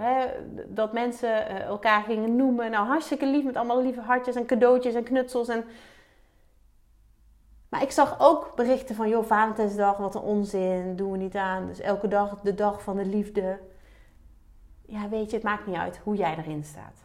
hè, 0.00 0.26
dat 0.66 0.92
mensen 0.92 1.28
uh, 1.28 1.60
elkaar 1.60 2.02
gingen 2.02 2.36
noemen. 2.36 2.70
Nou, 2.70 2.86
hartstikke 2.86 3.26
lief 3.26 3.44
met 3.44 3.56
allemaal 3.56 3.82
lieve 3.82 4.00
hartjes 4.00 4.34
en 4.34 4.46
cadeautjes 4.46 4.94
en 4.94 5.02
knutsels. 5.02 5.48
En 5.48 5.64
maar 7.72 7.82
ik 7.82 7.90
zag 7.90 8.20
ook 8.20 8.54
berichten 8.54 8.94
van, 8.94 9.08
joh, 9.08 9.24
Valentijnsdag, 9.24 9.96
wat 9.96 10.14
een 10.14 10.20
onzin, 10.20 10.96
doen 10.96 11.12
we 11.12 11.18
niet 11.18 11.36
aan. 11.36 11.66
Dus 11.66 11.80
elke 11.80 12.08
dag 12.08 12.40
de 12.40 12.54
dag 12.54 12.82
van 12.82 12.96
de 12.96 13.04
liefde. 13.04 13.58
Ja, 14.86 15.08
weet 15.08 15.30
je, 15.30 15.36
het 15.36 15.44
maakt 15.44 15.66
niet 15.66 15.76
uit 15.76 15.96
hoe 15.96 16.16
jij 16.16 16.36
erin 16.36 16.64
staat. 16.64 17.04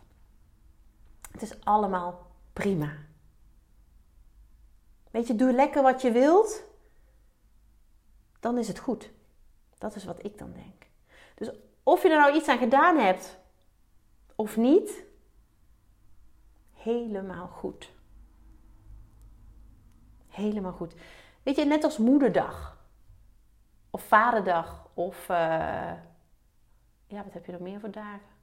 Het 1.31 1.41
is 1.41 1.63
allemaal 1.63 2.27
prima. 2.53 2.91
Weet 5.11 5.27
je, 5.27 5.35
doe 5.35 5.51
lekker 5.51 5.83
wat 5.83 6.01
je 6.01 6.11
wilt. 6.11 6.63
Dan 8.39 8.57
is 8.57 8.67
het 8.67 8.79
goed. 8.79 9.11
Dat 9.77 9.95
is 9.95 10.05
wat 10.05 10.25
ik 10.25 10.37
dan 10.37 10.53
denk. 10.53 10.87
Dus 11.35 11.51
of 11.87 12.03
je 12.03 12.09
er 12.09 12.19
nou 12.19 12.35
iets 12.35 12.47
aan 12.47 12.57
gedaan 12.57 12.97
hebt 12.97 13.39
of 14.35 14.57
niet, 14.57 15.05
helemaal 16.73 17.47
goed 17.47 17.95
helemaal 20.37 20.71
goed. 20.71 20.93
Weet 21.43 21.55
je, 21.55 21.65
net 21.65 21.83
als 21.83 21.97
moederdag. 21.97 22.77
Of 23.89 24.01
vaderdag. 24.01 24.89
Of, 24.93 25.29
uh, 25.29 25.91
ja, 27.07 27.23
wat 27.23 27.33
heb 27.33 27.45
je 27.45 27.51
nog 27.51 27.61
meer 27.61 27.79
voor 27.79 27.91
dagen? 27.91 28.35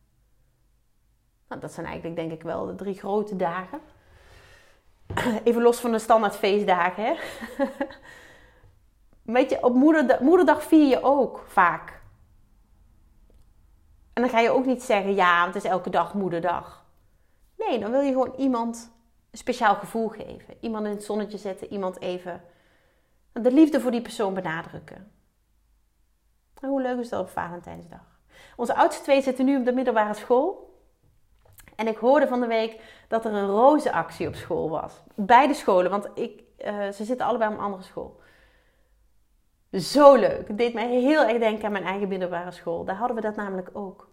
Nou, 1.48 1.60
dat 1.60 1.72
zijn 1.72 1.86
eigenlijk 1.86 2.16
denk 2.16 2.32
ik 2.32 2.42
wel 2.42 2.66
de 2.66 2.74
drie 2.74 2.94
grote 2.94 3.36
dagen. 3.36 3.80
Even 5.44 5.62
los 5.62 5.80
van 5.80 5.92
de 5.92 5.98
standaard 5.98 6.36
feestdagen, 6.36 7.04
hè. 7.04 7.14
Weet 9.22 9.50
je, 9.50 9.64
op 9.64 9.74
moederdag 10.20 10.62
vier 10.62 10.88
je 10.88 11.02
ook 11.02 11.44
vaak. 11.46 12.02
En 14.14 14.22
dan 14.22 14.30
ga 14.30 14.40
je 14.40 14.50
ook 14.50 14.66
niet 14.66 14.82
zeggen, 14.82 15.14
ja, 15.14 15.46
het 15.46 15.54
is 15.54 15.64
elke 15.64 15.90
dag 15.90 16.14
moederdag. 16.14 16.84
Nee, 17.56 17.78
dan 17.78 17.90
wil 17.90 18.00
je 18.00 18.12
gewoon 18.12 18.34
iemand 18.36 18.92
een 19.30 19.38
speciaal 19.38 19.74
gevoel 19.74 20.08
geven. 20.08 20.54
Iemand 20.60 20.84
in 20.84 20.90
het 20.90 21.04
zonnetje 21.04 21.38
zetten, 21.38 21.72
iemand 21.72 22.00
even 22.00 22.42
de 23.32 23.52
liefde 23.52 23.80
voor 23.80 23.90
die 23.90 24.02
persoon 24.02 24.34
benadrukken. 24.34 25.12
En 26.60 26.68
hoe 26.68 26.82
leuk 26.82 26.98
is 26.98 27.08
dat 27.08 27.20
op 27.20 27.30
Valentijnsdag? 27.30 28.18
Onze 28.56 28.74
oudste 28.74 29.02
twee 29.02 29.22
zitten 29.22 29.44
nu 29.44 29.58
op 29.58 29.64
de 29.64 29.72
middelbare 29.72 30.14
school. 30.14 30.72
En 31.76 31.86
ik 31.86 31.96
hoorde 31.96 32.28
van 32.28 32.40
de 32.40 32.46
week 32.46 32.80
dat 33.08 33.24
er 33.24 33.32
een 33.32 33.48
rozenactie 33.48 34.28
op 34.28 34.34
school 34.34 34.70
was. 34.70 35.02
Beide 35.14 35.54
scholen, 35.54 35.90
want 35.90 36.08
ik, 36.14 36.42
uh, 36.58 36.90
ze 36.90 37.04
zitten 37.04 37.26
allebei 37.26 37.50
op 37.50 37.56
een 37.56 37.64
andere 37.64 37.82
school. 37.82 38.20
Zo 39.80 40.14
leuk. 40.14 40.48
Het 40.48 40.58
deed 40.58 40.74
mij 40.74 40.88
heel 40.88 41.24
erg 41.24 41.38
denken 41.38 41.64
aan 41.64 41.72
mijn 41.72 41.84
eigen 41.84 42.08
middelbare 42.08 42.50
school. 42.50 42.84
Daar 42.84 42.96
hadden 42.96 43.16
we 43.16 43.22
dat 43.22 43.36
namelijk 43.36 43.70
ook. 43.72 44.08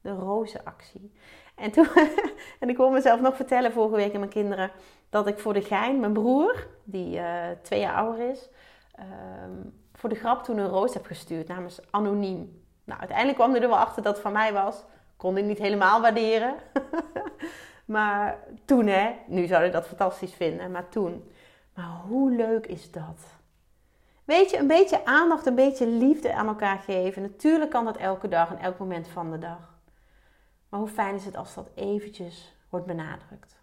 De 0.00 0.10
rozenactie. 0.10 1.12
En, 1.54 1.70
toen, 1.70 1.86
en 2.60 2.68
ik 2.68 2.76
hoorde 2.76 2.94
mezelf 2.94 3.20
nog 3.20 3.36
vertellen 3.36 3.72
vorige 3.72 3.96
week 3.96 4.12
aan 4.12 4.18
mijn 4.18 4.30
kinderen 4.32 4.70
dat 5.10 5.26
ik 5.26 5.38
voor 5.38 5.52
de 5.52 5.62
gein, 5.62 6.00
mijn 6.00 6.12
broer, 6.12 6.66
die 6.84 7.16
uh, 7.16 7.34
twee 7.62 7.80
jaar 7.80 7.94
ouder 7.94 8.30
is, 8.30 8.48
ehm, 8.94 9.52
voor 9.94 10.08
de 10.08 10.14
grap 10.14 10.42
toen 10.42 10.58
een 10.58 10.68
roos 10.68 10.94
heb 10.94 11.06
gestuurd 11.06 11.48
namens 11.48 11.80
anoniem. 11.90 12.62
Nou, 12.84 12.98
uiteindelijk 12.98 13.38
kwam 13.38 13.52
hij 13.52 13.62
er 13.62 13.68
wel 13.68 13.78
achter 13.78 14.02
dat 14.02 14.12
het 14.12 14.22
van 14.22 14.32
mij 14.32 14.52
was. 14.52 14.84
Kon 15.16 15.36
ik 15.36 15.44
niet 15.44 15.58
helemaal 15.58 16.00
waarderen. 16.00 16.54
Maar 17.88 18.38
toen, 18.64 18.86
hè, 18.86 19.14
nu 19.26 19.46
zou 19.46 19.64
ik 19.64 19.72
dat 19.72 19.86
fantastisch 19.86 20.34
vinden, 20.34 20.70
maar 20.70 20.88
toen. 20.88 21.32
Maar 21.74 22.00
hoe 22.08 22.30
leuk 22.30 22.66
is 22.66 22.90
dat? 22.90 23.37
Weet 24.28 24.50
je, 24.50 24.58
een 24.58 24.66
beetje 24.66 25.04
aandacht, 25.04 25.46
een 25.46 25.54
beetje 25.54 25.86
liefde 25.86 26.34
aan 26.34 26.46
elkaar 26.46 26.78
geven. 26.78 27.22
Natuurlijk 27.22 27.70
kan 27.70 27.84
dat 27.84 27.96
elke 27.96 28.28
dag 28.28 28.50
en 28.50 28.58
elk 28.58 28.78
moment 28.78 29.08
van 29.08 29.30
de 29.30 29.38
dag. 29.38 29.78
Maar 30.68 30.80
hoe 30.80 30.88
fijn 30.88 31.14
is 31.14 31.24
het 31.24 31.36
als 31.36 31.54
dat 31.54 31.70
eventjes 31.74 32.56
wordt 32.68 32.86
benadrukt? 32.86 33.56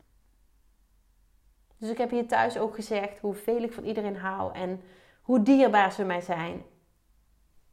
Dus 1.78 1.90
ik 1.90 1.98
heb 1.98 2.10
hier 2.10 2.28
thuis 2.28 2.58
ook 2.58 2.76
gezegd 2.76 3.20
hoeveel 3.20 3.64
ik 3.64 3.74
van 3.74 3.84
iedereen 3.84 4.18
hou 4.18 4.54
en 4.54 4.82
hoe 5.22 5.42
dierbaar 5.42 5.92
ze 5.92 6.04
mij 6.04 6.22
zijn. 6.22 6.64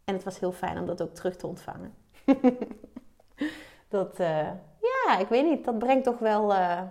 En 0.04 0.14
het 0.14 0.24
was 0.24 0.38
heel 0.38 0.52
fijn 0.52 0.78
om 0.78 0.86
dat 0.86 1.02
ook 1.02 1.14
terug 1.14 1.36
te 1.36 1.46
ontvangen. 1.46 1.94
dat, 3.88 4.20
uh, 4.20 4.50
ja, 4.80 5.18
ik 5.18 5.28
weet 5.28 5.44
niet, 5.44 5.64
dat 5.64 5.78
brengt 5.78 6.04
toch 6.04 6.18
wel 6.18 6.52
uh, 6.52 6.82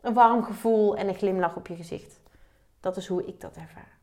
een 0.00 0.14
warm 0.14 0.42
gevoel 0.42 0.96
en 0.96 1.08
een 1.08 1.14
glimlach 1.14 1.56
op 1.56 1.66
je 1.66 1.76
gezicht. 1.76 2.20
Dat 2.80 2.96
is 2.96 3.06
hoe 3.06 3.26
ik 3.26 3.40
dat 3.40 3.56
ervaar. 3.56 3.93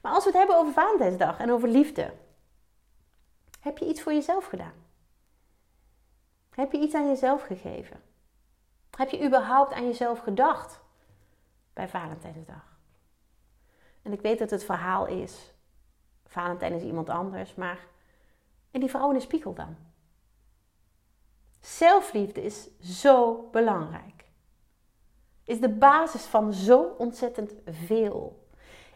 Maar 0.00 0.12
als 0.12 0.24
we 0.24 0.30
het 0.30 0.38
hebben 0.38 0.56
over 0.56 0.72
Valentijnsdag 0.72 1.38
en 1.38 1.50
over 1.50 1.68
liefde, 1.68 2.12
heb 3.60 3.78
je 3.78 3.88
iets 3.88 4.02
voor 4.02 4.12
jezelf 4.12 4.44
gedaan? 4.44 4.84
Heb 6.50 6.72
je 6.72 6.78
iets 6.78 6.94
aan 6.94 7.08
jezelf 7.08 7.42
gegeven? 7.42 8.02
Heb 8.96 9.10
je 9.10 9.24
überhaupt 9.24 9.72
aan 9.72 9.86
jezelf 9.86 10.18
gedacht 10.18 10.80
bij 11.72 11.88
Valentijnsdag? 11.88 12.78
En 14.02 14.12
ik 14.12 14.20
weet 14.20 14.38
dat 14.38 14.50
het 14.50 14.64
verhaal 14.64 15.06
is: 15.06 15.52
Valentijn 16.26 16.72
is 16.72 16.82
iemand 16.82 17.08
anders, 17.08 17.54
maar. 17.54 17.86
En 18.70 18.80
die 18.80 18.88
vrouw 18.88 19.08
in 19.08 19.14
de 19.14 19.20
spiegel 19.20 19.54
dan? 19.54 19.76
Zelfliefde 21.60 22.42
is 22.42 22.68
zo 22.80 23.48
belangrijk. 23.50 24.24
Is 25.44 25.60
de 25.60 25.68
basis 25.68 26.24
van 26.24 26.52
zo 26.52 26.82
ontzettend 26.82 27.54
veel. 27.64 28.39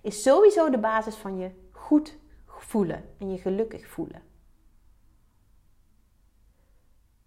Is 0.05 0.23
sowieso 0.23 0.71
de 0.71 0.79
basis 0.79 1.15
van 1.15 1.39
je 1.39 1.51
goed 1.71 2.19
voelen 2.47 3.15
en 3.19 3.31
je 3.31 3.39
gelukkig 3.39 3.87
voelen. 3.87 4.23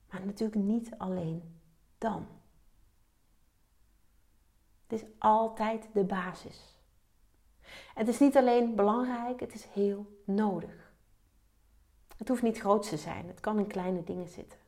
Maar 0.10 0.26
natuurlijk 0.26 0.62
niet 0.62 0.92
alleen 0.98 1.60
dan. 1.98 2.28
Het 4.88 5.02
is 5.02 5.08
altijd 5.18 5.90
de 5.94 6.04
basis. 6.04 6.78
Het 7.94 8.08
is 8.08 8.20
niet 8.20 8.38
alleen 8.38 8.76
belangrijk, 8.76 9.40
het 9.40 9.54
is 9.54 9.66
heel 9.66 10.22
nodig. 10.24 10.94
Het 12.18 12.28
hoeft 12.28 12.42
niet 12.42 12.60
groot 12.60 12.90
te 12.90 12.98
zijn, 12.98 13.28
het 13.28 13.40
kan 13.40 13.60
in 13.60 13.68
kleine 13.68 14.04
dingen 14.04 14.28
zitten. 14.28 14.60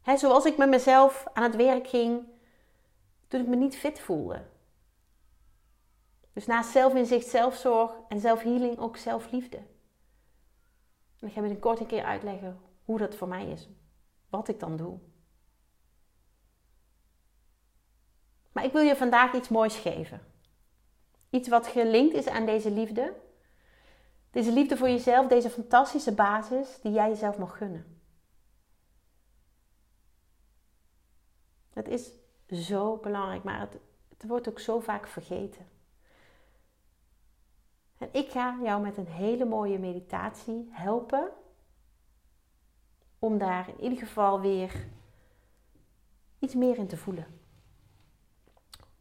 He, 0.00 0.16
zoals 0.16 0.44
ik 0.44 0.56
met 0.56 0.68
mezelf 0.68 1.26
aan 1.32 1.42
het 1.42 1.56
werk 1.56 1.88
ging 1.88 2.26
toen 3.28 3.40
ik 3.40 3.46
me 3.46 3.56
niet 3.56 3.76
fit 3.76 4.00
voelde. 4.00 4.42
Dus 6.32 6.46
naast 6.46 6.70
zelfinzicht, 6.70 7.26
zelfzorg 7.26 7.92
en 8.08 8.20
zelfhealing 8.20 8.78
ook 8.78 8.96
zelfliefde. 8.96 9.56
En 11.20 11.28
ik 11.28 11.32
ga 11.32 11.54
kort 11.54 11.80
een 11.80 11.86
keer 11.86 12.04
uitleggen 12.04 12.60
hoe 12.84 12.98
dat 12.98 13.14
voor 13.14 13.28
mij 13.28 13.46
is. 13.50 13.68
Wat 14.28 14.48
ik 14.48 14.60
dan 14.60 14.76
doe. 14.76 14.98
Maar 18.52 18.64
ik 18.64 18.72
wil 18.72 18.82
je 18.82 18.96
vandaag 18.96 19.34
iets 19.34 19.48
moois 19.48 19.76
geven. 19.76 20.20
Iets 21.30 21.48
wat 21.48 21.66
gelinkt 21.66 22.14
is 22.14 22.26
aan 22.26 22.46
deze 22.46 22.70
liefde. 22.70 23.14
Deze 24.30 24.52
liefde 24.52 24.76
voor 24.76 24.88
jezelf, 24.88 25.26
deze 25.26 25.50
fantastische 25.50 26.14
basis 26.14 26.80
die 26.82 26.92
jij 26.92 27.08
jezelf 27.08 27.38
mag 27.38 27.56
gunnen. 27.56 28.00
Het 31.70 31.88
is 31.88 32.12
zo 32.64 32.96
belangrijk, 32.96 33.42
maar 33.42 33.68
het 34.08 34.24
wordt 34.26 34.48
ook 34.48 34.60
zo 34.60 34.80
vaak 34.80 35.06
vergeten. 35.06 35.79
En 38.00 38.08
ik 38.12 38.30
ga 38.30 38.58
jou 38.62 38.82
met 38.82 38.96
een 38.96 39.06
hele 39.06 39.44
mooie 39.44 39.78
meditatie 39.78 40.68
helpen 40.70 41.30
om 43.18 43.38
daar 43.38 43.68
in 43.68 43.80
ieder 43.80 43.98
geval 43.98 44.40
weer 44.40 44.86
iets 46.38 46.54
meer 46.54 46.78
in 46.78 46.86
te 46.86 46.96
voelen 46.96 47.26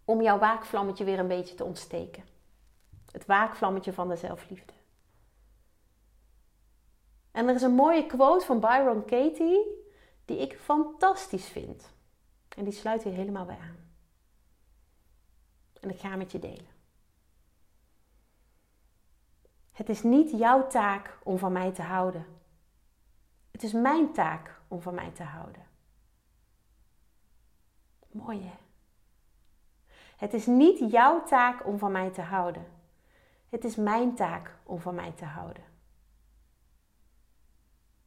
om 0.06 0.22
jouw 0.22 0.38
waakvlammetje 0.38 1.04
weer 1.04 1.20
een 1.20 1.28
beetje 1.28 1.56
te 1.56 1.64
ontsteken. 1.64 2.24
Het 3.12 3.26
waakvlammetje 3.26 3.94
van 3.94 4.08
de 4.08 4.16
zelfliefde. 4.16 4.74
En 7.32 7.48
er 7.48 7.56
is 7.56 7.62
een 7.62 7.76
mooie 7.76 8.06
quote 8.06 8.46
van 8.46 8.60
Byron 8.60 9.06
Katie 9.06 9.66
die 10.26 10.38
ik 10.38 10.60
fantastisch 10.60 11.48
vind. 11.48 11.90
En 12.58 12.64
die 12.64 12.74
sluit 12.74 13.04
hier 13.04 13.14
helemaal 13.14 13.46
bij 13.46 13.58
aan. 13.62 13.78
En 15.80 15.90
ik 15.90 16.00
ga 16.00 16.16
met 16.16 16.32
je 16.32 16.40
delen. 16.40 16.79
Het 19.80 19.90
is 19.90 20.04
niet 20.04 20.32
jouw 20.32 20.68
taak 20.68 21.20
om 21.24 21.38
van 21.38 21.52
mij 21.52 21.72
te 21.72 21.82
houden. 21.82 22.26
Het 23.52 23.64
is 23.64 23.72
mijn 23.72 24.14
taak 24.14 24.62
om 24.68 24.82
van 24.82 24.94
mij 24.94 25.12
te 25.12 25.24
houden. 25.24 25.68
Mooi 28.12 28.44
hè? 28.44 28.56
Het 30.18 30.34
is 30.34 30.46
niet 30.46 30.92
jouw 30.92 31.24
taak 31.24 31.66
om 31.66 31.78
van 31.78 31.92
mij 31.92 32.10
te 32.10 32.22
houden. 32.22 32.66
Het 33.50 33.64
is 33.64 33.76
mijn 33.76 34.16
taak 34.16 34.58
om 34.64 34.80
van 34.80 34.96
mij 34.96 35.12
te 35.12 35.26
houden. 35.26 35.64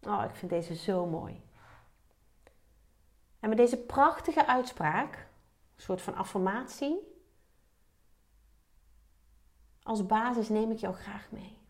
Oh, 0.00 0.24
ik 0.24 0.34
vind 0.34 0.50
deze 0.50 0.74
zo 0.74 1.06
mooi. 1.06 1.44
En 3.40 3.48
met 3.48 3.58
deze 3.58 3.78
prachtige 3.78 4.46
uitspraak, 4.46 5.14
een 5.76 5.82
soort 5.82 6.02
van 6.02 6.14
affirmatie, 6.14 6.96
als 9.82 10.06
basis 10.06 10.48
neem 10.48 10.70
ik 10.70 10.78
jou 10.78 10.94
graag 10.94 11.30
mee. 11.30 11.60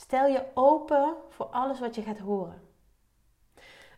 Stel 0.00 0.26
je 0.26 0.44
open 0.54 1.16
voor 1.28 1.46
alles 1.46 1.80
wat 1.80 1.94
je 1.94 2.02
gaat 2.02 2.18
horen. 2.18 2.62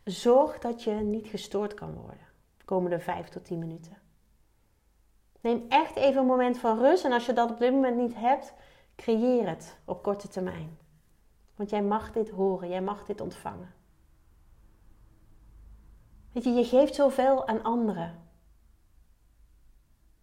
Zorg 0.04 0.59
dat 0.59 0.82
je 0.82 0.90
niet 0.90 1.26
gestoord 1.26 1.75
kan 1.75 1.94
worden 1.94 2.30
komende 2.64 3.00
5 3.00 3.28
tot 3.28 3.44
10 3.44 3.59
minuten. 3.59 3.99
Neem 5.40 5.64
echt 5.68 5.97
even 5.97 6.21
een 6.21 6.26
moment 6.26 6.59
van 6.59 6.78
rust 6.78 7.04
en 7.04 7.12
als 7.12 7.26
je 7.26 7.32
dat 7.32 7.50
op 7.50 7.59
dit 7.59 7.73
moment 7.73 7.97
niet 7.97 8.14
hebt, 8.14 8.54
creëer 8.97 9.49
het 9.49 9.78
op 9.85 10.02
korte 10.02 10.28
termijn. 10.28 10.78
Want 11.56 11.71
jij 11.71 11.82
mag 11.82 12.12
dit 12.12 12.30
horen, 12.30 12.68
jij 12.68 12.82
mag 12.82 13.04
dit 13.04 13.21
ontvangen. 13.21 13.75
Weet 16.32 16.44
je, 16.44 16.50
je 16.50 16.64
geeft 16.64 16.94
zoveel 16.94 17.47
aan 17.47 17.62
anderen. 17.62 18.21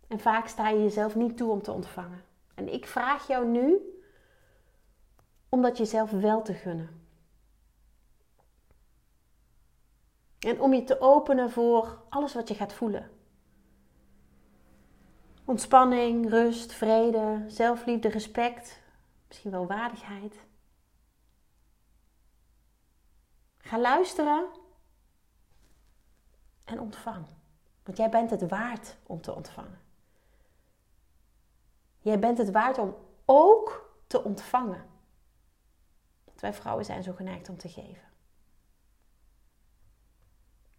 En 0.07 0.19
vaak 0.19 0.48
sta 0.48 0.69
je 0.69 0.81
jezelf 0.81 1.15
niet 1.15 1.38
toe 1.38 1.51
om 1.51 1.62
te 1.62 1.71
ontvangen. 1.71 2.24
En 2.55 2.74
ik 2.74 2.86
vraag 2.86 3.27
jou 3.27 3.48
nu 3.48 3.99
om 5.50 5.62
dat 5.62 5.77
jezelf 5.77 6.12
wel 6.12 6.41
te 6.41 6.53
gunnen. 6.53 7.08
En 10.39 10.62
om 10.62 10.74
je 10.74 10.84
te 10.84 11.01
openen 11.01 11.51
voor 11.51 12.01
alles 12.10 12.34
wat 12.34 12.48
je 12.48 12.56
gaat 12.56 12.74
voelen. 12.74 13.12
Ontspanning, 15.46 16.29
rust, 16.29 16.74
vrede, 16.74 17.44
zelfliefde, 17.48 18.10
respect, 18.10 18.82
misschien 19.27 19.51
wel 19.51 19.68
waardigheid. 19.68 20.36
Ga 23.58 23.79
luisteren 23.79 24.48
en 26.63 26.79
ontvang. 26.79 27.25
Want 27.84 27.98
jij 27.98 28.10
bent 28.10 28.29
het 28.29 28.48
waard 28.48 28.98
om 29.03 29.22
te 29.22 29.36
ontvangen. 29.36 29.82
Jij 32.00 32.20
bent 32.20 32.38
het 32.38 32.51
waard 32.51 32.77
om 32.77 32.96
ook 33.25 33.94
te 34.08 34.24
ontvangen. 34.24 34.88
Want 36.39 36.53
wij 36.53 36.62
vrouwen 36.62 36.86
zijn 36.86 37.03
zo 37.03 37.13
geneigd 37.13 37.50
om 37.50 37.58
te 37.58 37.69
geven. 37.69 38.08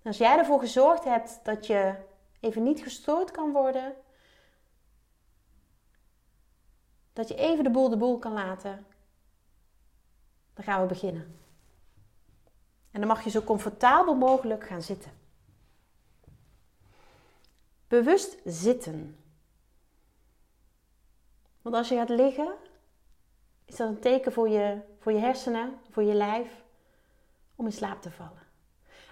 Als 0.02 0.18
jij 0.18 0.38
ervoor 0.38 0.60
gezorgd 0.60 1.04
hebt 1.04 1.40
dat 1.44 1.66
je 1.66 1.94
even 2.40 2.62
niet 2.62 2.82
gestoord 2.82 3.30
kan 3.30 3.52
worden, 3.52 3.94
dat 7.12 7.28
je 7.28 7.34
even 7.34 7.64
de 7.64 7.70
boel 7.70 7.88
de 7.88 7.96
boel 7.96 8.18
kan 8.18 8.32
laten, 8.32 8.86
dan 10.54 10.64
gaan 10.64 10.80
we 10.80 10.86
beginnen. 10.86 11.38
En 12.90 13.00
dan 13.00 13.08
mag 13.08 13.24
je 13.24 13.30
zo 13.30 13.42
comfortabel 13.42 14.14
mogelijk 14.14 14.66
gaan 14.66 14.82
zitten. 14.82 15.12
Bewust 17.88 18.36
zitten. 18.44 19.24
Want 21.62 21.74
als 21.74 21.88
je 21.88 21.94
gaat 21.94 22.08
liggen, 22.08 22.54
is 23.70 23.76
dat 23.76 23.88
een 23.88 24.00
teken 24.00 24.32
voor 24.32 24.48
je, 24.48 24.80
voor 24.98 25.12
je 25.12 25.18
hersenen, 25.18 25.78
voor 25.90 26.02
je 26.02 26.14
lijf, 26.14 26.64
om 27.54 27.66
in 27.66 27.72
slaap 27.72 28.02
te 28.02 28.10
vallen. 28.10 28.46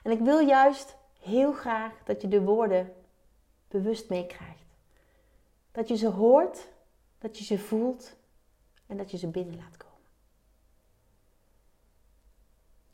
En 0.03 0.11
ik 0.11 0.21
wil 0.21 0.38
juist 0.38 0.97
heel 1.21 1.53
graag 1.53 1.93
dat 2.05 2.23
je 2.23 2.29
de 2.29 2.43
woorden 2.43 2.95
bewust 3.69 4.09
meekrijgt. 4.09 4.77
Dat 5.73 5.88
je 5.88 5.97
ze 5.97 6.09
hoort, 6.09 6.69
dat 7.19 7.38
je 7.38 7.45
ze 7.45 7.59
voelt 7.59 8.17
en 8.87 8.97
dat 8.97 9.11
je 9.11 9.17
ze 9.17 9.29
binnen 9.29 9.57
laat 9.57 9.77
komen. 9.77 9.97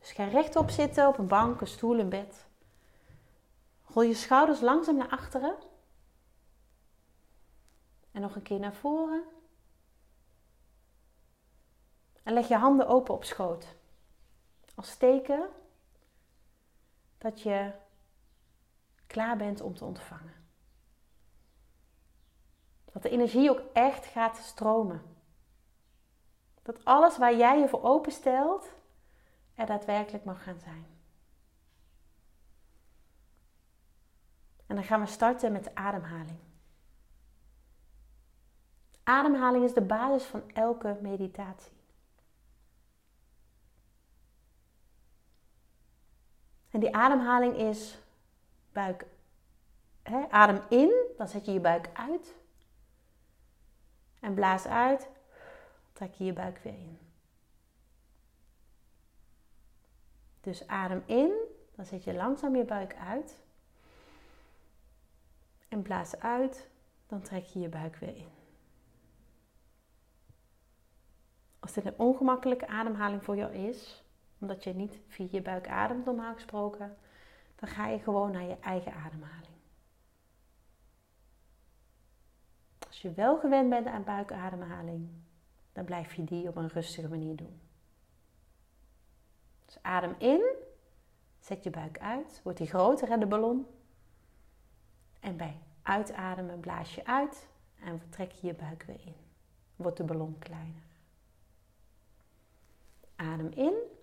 Dus 0.00 0.12
ga 0.12 0.24
rechtop 0.24 0.70
zitten 0.70 1.08
op 1.08 1.18
een 1.18 1.26
bank, 1.26 1.60
een 1.60 1.66
stoel, 1.66 1.98
een 1.98 2.08
bed. 2.08 2.46
Rol 3.84 4.02
je 4.02 4.14
schouders 4.14 4.60
langzaam 4.60 4.96
naar 4.96 5.08
achteren. 5.08 5.54
En 8.12 8.20
nog 8.20 8.34
een 8.34 8.42
keer 8.42 8.58
naar 8.58 8.74
voren. 8.74 9.22
En 12.24 12.32
leg 12.32 12.48
je 12.48 12.56
handen 12.56 12.86
open 12.86 13.14
op 13.14 13.24
schoot. 13.24 13.66
Als 14.74 14.96
teken 14.96 15.48
dat 17.18 17.40
je 17.40 17.72
klaar 19.06 19.36
bent 19.36 19.60
om 19.60 19.74
te 19.74 19.84
ontvangen. 19.84 20.34
Dat 22.92 23.02
de 23.02 23.10
energie 23.10 23.50
ook 23.50 23.62
echt 23.72 24.06
gaat 24.06 24.36
stromen. 24.36 25.02
Dat 26.62 26.84
alles 26.84 27.16
waar 27.18 27.36
jij 27.36 27.58
je 27.58 27.68
voor 27.68 27.82
openstelt, 27.82 28.72
er 29.54 29.66
daadwerkelijk 29.66 30.24
mag 30.24 30.42
gaan 30.42 30.60
zijn. 30.60 30.86
En 34.66 34.74
dan 34.74 34.84
gaan 34.84 35.00
we 35.00 35.06
starten 35.06 35.52
met 35.52 35.64
de 35.64 35.74
ademhaling. 35.74 36.38
Ademhaling 39.02 39.64
is 39.64 39.74
de 39.74 39.82
basis 39.82 40.24
van 40.24 40.50
elke 40.52 40.98
meditatie. 41.00 41.73
En 46.74 46.80
die 46.80 46.94
ademhaling 46.94 47.56
is 47.56 47.98
buik. 48.72 49.06
Adem 50.30 50.60
in, 50.68 50.92
dan 51.16 51.28
zet 51.28 51.44
je 51.44 51.52
je 51.52 51.60
buik 51.60 51.90
uit. 51.92 52.34
En 54.20 54.34
blaas 54.34 54.66
uit, 54.66 55.08
trek 55.92 56.14
je 56.14 56.24
je 56.24 56.32
buik 56.32 56.58
weer 56.58 56.72
in. 56.72 56.98
Dus 60.40 60.66
adem 60.66 61.02
in, 61.06 61.32
dan 61.74 61.84
zet 61.84 62.04
je 62.04 62.14
langzaam 62.14 62.56
je 62.56 62.64
buik 62.64 62.94
uit. 62.96 63.42
En 65.68 65.82
blaas 65.82 66.20
uit, 66.20 66.68
dan 67.06 67.22
trek 67.22 67.44
je 67.44 67.60
je 67.60 67.68
buik 67.68 67.96
weer 67.96 68.16
in. 68.16 68.32
Als 71.58 71.72
dit 71.72 71.84
een 71.84 71.98
ongemakkelijke 71.98 72.66
ademhaling 72.66 73.24
voor 73.24 73.36
jou 73.36 73.52
is, 73.52 74.03
omdat 74.44 74.64
je 74.64 74.74
niet 74.74 75.00
via 75.06 75.28
je 75.30 75.42
buik 75.42 75.68
ademt 75.68 76.04
normaal 76.04 76.34
gesproken, 76.34 76.96
dan 77.56 77.68
ga 77.68 77.86
je 77.86 77.98
gewoon 77.98 78.30
naar 78.30 78.42
je 78.42 78.58
eigen 78.58 78.92
ademhaling. 78.92 79.54
Als 82.86 83.02
je 83.02 83.12
wel 83.12 83.38
gewend 83.38 83.70
bent 83.70 83.86
aan 83.86 84.04
buikademhaling, 84.04 85.08
dan 85.72 85.84
blijf 85.84 86.14
je 86.14 86.24
die 86.24 86.48
op 86.48 86.56
een 86.56 86.68
rustige 86.68 87.08
manier 87.08 87.36
doen. 87.36 87.60
Dus 89.64 89.78
adem 89.82 90.14
in, 90.18 90.56
zet 91.38 91.64
je 91.64 91.70
buik 91.70 91.98
uit, 91.98 92.40
wordt 92.42 92.58
die 92.58 92.68
groter 92.68 93.08
hè, 93.08 93.18
de 93.18 93.26
ballon. 93.26 93.66
En 95.20 95.36
bij 95.36 95.58
uitademen 95.82 96.60
blaas 96.60 96.94
je 96.94 97.06
uit 97.06 97.48
en 97.80 98.02
trek 98.08 98.32
je 98.32 98.46
je 98.46 98.54
buik 98.54 98.82
weer 98.82 99.00
in. 99.06 99.16
Wordt 99.76 99.96
de 99.96 100.04
ballon 100.04 100.38
kleiner. 100.38 100.82
Adem 103.16 103.50
in 103.50 103.93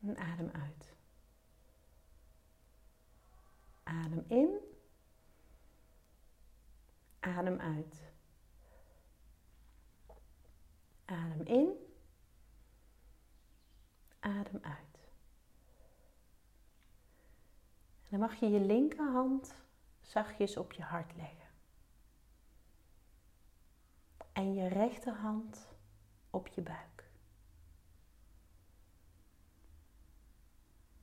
en 0.00 0.16
adem 0.16 0.50
uit. 0.50 0.94
Adem 3.82 4.24
in. 4.28 4.58
Adem 7.20 7.58
uit. 7.60 8.02
Adem 11.04 11.46
in. 11.46 11.68
Adem 14.20 14.58
uit. 14.62 14.90
En 18.10 18.18
dan 18.18 18.28
mag 18.28 18.40
je 18.40 18.50
je 18.50 18.60
linkerhand 18.60 19.54
zachtjes 20.00 20.56
op 20.56 20.72
je 20.72 20.82
hart 20.82 21.16
leggen. 21.16 21.48
En 24.32 24.54
je 24.54 24.68
rechterhand 24.68 25.68
op 26.30 26.46
je 26.46 26.60
buik. 26.60 26.89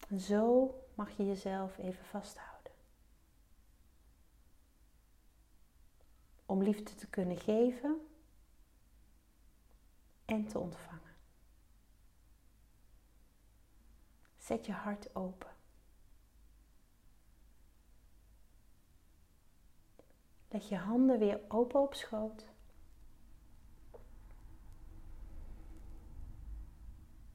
En 0.07 0.19
zo 0.19 0.73
mag 0.95 1.17
je 1.17 1.25
jezelf 1.25 1.77
even 1.77 2.05
vasthouden. 2.05 2.71
Om 6.45 6.63
liefde 6.63 6.95
te 6.95 7.07
kunnen 7.07 7.37
geven 7.37 8.07
en 10.25 10.47
te 10.47 10.59
ontvangen. 10.59 11.15
Zet 14.37 14.65
je 14.65 14.71
hart 14.71 15.15
open. 15.15 15.55
Leg 20.49 20.69
je 20.69 20.77
handen 20.77 21.19
weer 21.19 21.39
open 21.47 21.81
op 21.81 21.93
schoot. 21.93 22.45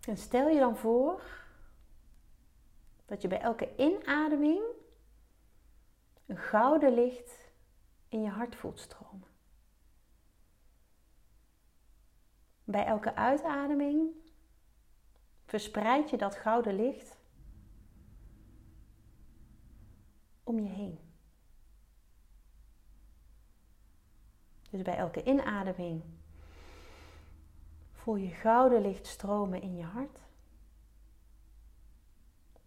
En 0.01 0.17
stel 0.17 0.49
je 0.49 0.59
dan 0.59 0.77
voor 0.77 1.42
dat 3.13 3.23
je 3.23 3.29
bij 3.29 3.41
elke 3.41 3.77
inademing 3.77 4.63
een 6.27 6.37
gouden 6.37 6.95
licht 6.95 7.51
in 8.09 8.23
je 8.23 8.29
hart 8.29 8.57
voelt 8.57 8.79
stromen. 8.81 9.29
Bij 12.65 12.85
elke 12.85 13.15
uitademing 13.15 14.11
verspreid 15.45 16.11
je 16.11 16.17
dat 16.17 16.35
gouden 16.35 16.75
licht 16.75 17.19
om 20.43 20.59
je 20.59 20.69
heen. 20.69 20.99
Dus 24.71 24.83
bij 24.83 24.97
elke 24.97 25.23
inademing 25.23 26.03
voel 27.93 28.17
je 28.17 28.31
gouden 28.31 28.81
licht 28.81 29.07
stromen 29.07 29.63
in 29.63 29.77
je 29.77 29.85
hart. 29.85 30.22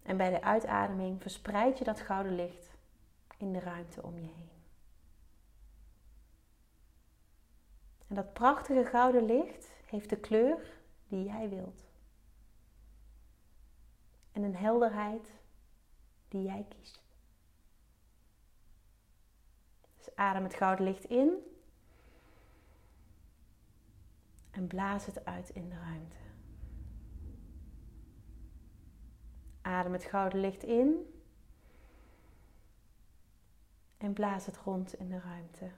En 0.06 0.18
bij 0.18 0.30
de 0.30 0.41
uitademing 0.41 1.22
verspreid 1.22 1.78
je 1.78 1.84
dat 1.84 2.00
gouden 2.00 2.36
licht 2.36 2.76
in 3.38 3.54
de 3.54 3.60
ruimte 3.60 4.04
om 4.04 4.20
je 4.20 4.28
heen. 4.28 4.50
En 8.08 8.15
dat 8.15 8.34
prachtige 8.34 8.86
gouden 8.86 9.26
licht 9.26 9.74
heeft 9.86 10.10
de 10.10 10.20
kleur 10.20 10.80
die 11.08 11.26
jij 11.26 11.50
wilt. 11.50 11.84
En 14.32 14.44
een 14.44 14.56
helderheid 14.56 15.32
die 16.28 16.44
jij 16.44 16.65
kiest. 16.70 17.04
Dus 19.98 20.15
adem 20.15 20.44
het 20.44 20.54
gouden 20.54 20.86
licht 20.86 21.04
in 21.04 21.34
en 24.52 24.68
blaas 24.68 25.06
het 25.06 25.26
uit 25.26 25.50
in 25.50 25.70
de 25.70 25.80
ruimte. 25.80 26.15
Adem 29.65 29.93
het 29.93 30.04
gouden 30.04 30.39
licht 30.39 30.63
in 30.63 31.13
en 33.97 34.13
blaas 34.13 34.45
het 34.45 34.58
rond 34.58 34.93
in 34.93 35.10
de 35.10 35.19
ruimte. 35.19 35.71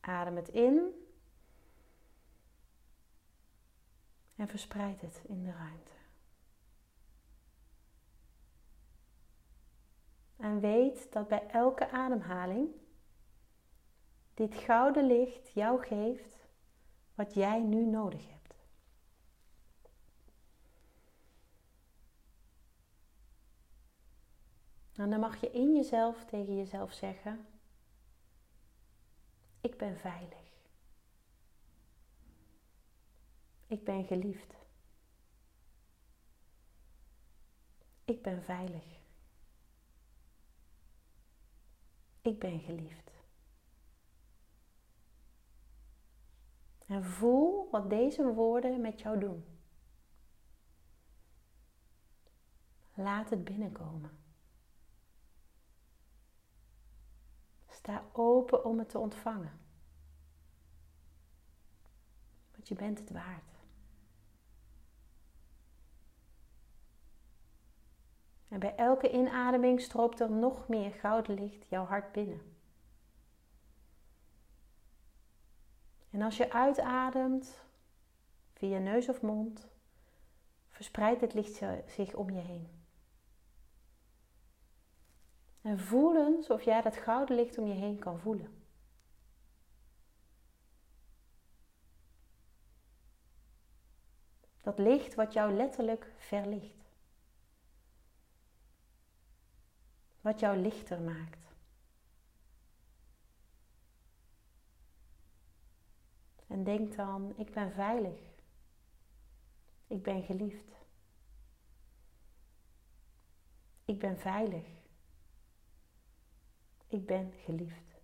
Adem 0.00 0.36
het 0.36 0.48
in 0.48 1.06
en 4.36 4.48
verspreid 4.48 5.00
het 5.00 5.22
in 5.26 5.42
de 5.42 5.52
ruimte. 5.52 5.92
En 10.36 10.60
weet 10.60 11.12
dat 11.12 11.28
bij 11.28 11.46
elke 11.46 11.90
ademhaling 11.90 12.68
dit 14.34 14.54
gouden 14.54 15.06
licht 15.06 15.52
jou 15.52 15.84
geeft 15.84 16.48
wat 17.14 17.34
jij 17.34 17.60
nu 17.60 17.86
nodig 17.86 18.28
hebt. 18.28 18.43
En 24.94 25.10
dan 25.10 25.20
mag 25.20 25.40
je 25.40 25.50
in 25.50 25.74
jezelf 25.74 26.24
tegen 26.24 26.56
jezelf 26.56 26.92
zeggen: 26.92 27.46
Ik 29.60 29.78
ben 29.78 29.98
veilig. 29.98 30.52
Ik 33.66 33.84
ben 33.84 34.04
geliefd. 34.04 34.54
Ik 38.04 38.22
ben 38.22 38.42
veilig. 38.42 38.84
Ik 42.22 42.38
ben 42.38 42.60
geliefd. 42.60 43.10
En 46.86 47.04
voel 47.04 47.68
wat 47.70 47.90
deze 47.90 48.32
woorden 48.32 48.80
met 48.80 49.00
jou 49.00 49.18
doen. 49.18 49.44
Laat 52.94 53.30
het 53.30 53.44
binnenkomen. 53.44 54.23
Sta 57.84 58.04
open 58.12 58.64
om 58.64 58.78
het 58.78 58.88
te 58.88 58.98
ontvangen. 58.98 59.60
Want 62.52 62.68
je 62.68 62.74
bent 62.74 62.98
het 62.98 63.10
waard. 63.10 63.58
En 68.48 68.58
bij 68.58 68.74
elke 68.74 69.12
inademing 69.12 69.80
stroopt 69.80 70.20
er 70.20 70.30
nog 70.30 70.68
meer 70.68 70.90
goudlicht 70.90 71.66
jouw 71.68 71.84
hart 71.84 72.12
binnen. 72.12 72.56
En 76.10 76.22
als 76.22 76.36
je 76.36 76.52
uitademt 76.52 77.62
via 78.52 78.78
neus 78.78 79.08
of 79.08 79.22
mond, 79.22 79.68
verspreidt 80.70 81.20
het 81.20 81.34
licht 81.34 81.60
zich 81.86 82.14
om 82.14 82.30
je 82.30 82.40
heen. 82.40 82.73
En 85.64 85.78
voel 85.78 86.16
eens 86.16 86.50
of 86.50 86.62
jij 86.62 86.82
dat 86.82 86.96
gouden 86.96 87.36
licht 87.36 87.58
om 87.58 87.66
je 87.66 87.74
heen 87.74 87.98
kan 87.98 88.18
voelen. 88.18 88.62
Dat 94.60 94.78
licht 94.78 95.14
wat 95.14 95.32
jou 95.32 95.52
letterlijk 95.52 96.12
verlicht. 96.16 96.96
Wat 100.20 100.40
jou 100.40 100.56
lichter 100.56 101.00
maakt. 101.00 101.46
En 106.46 106.64
denk 106.64 106.96
dan, 106.96 107.32
ik 107.36 107.52
ben 107.52 107.72
veilig. 107.72 108.20
Ik 109.86 110.02
ben 110.02 110.22
geliefd. 110.22 110.72
Ik 113.84 113.98
ben 113.98 114.18
veilig. 114.18 114.83
Ik 116.94 117.06
ben 117.06 117.32
geliefd. 117.32 118.00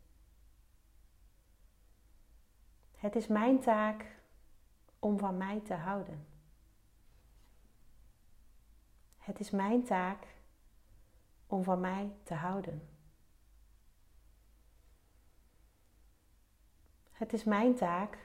Het 2.97 3.17
is 3.17 3.27
mijn 3.27 3.61
taak 3.61 4.21
om 4.99 5.19
van 5.19 5.37
mij 5.37 5.61
te 5.61 5.75
houden. 5.75 6.27
Het 9.19 9.41
is 9.41 9.51
mijn 9.51 9.85
taak 9.85 10.27
om 11.47 11.65
van 11.65 11.81
mij 11.81 12.13
te 12.23 12.35
houden. 12.35 12.89
Het 17.13 17.33
is 17.33 17.45
mijn 17.45 17.75
taak 17.75 18.19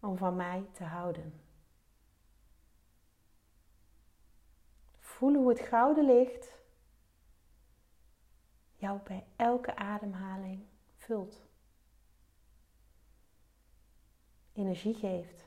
om 0.00 0.16
van 0.16 0.36
mij 0.36 0.68
te 0.72 0.84
houden. 0.84 1.40
Voel 4.98 5.34
hoe 5.34 5.48
het 5.48 5.60
gouden 5.60 6.04
licht 6.04 6.59
jou 8.80 9.00
bij 9.02 9.26
elke 9.36 9.76
ademhaling 9.76 10.66
vult. 10.96 11.42
Energie 14.52 14.94
geeft. 14.94 15.44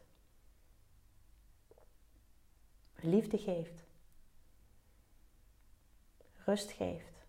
Liefde 2.95 3.37
geeft. 3.37 3.85
Rust 6.45 6.71
geeft. 6.71 7.25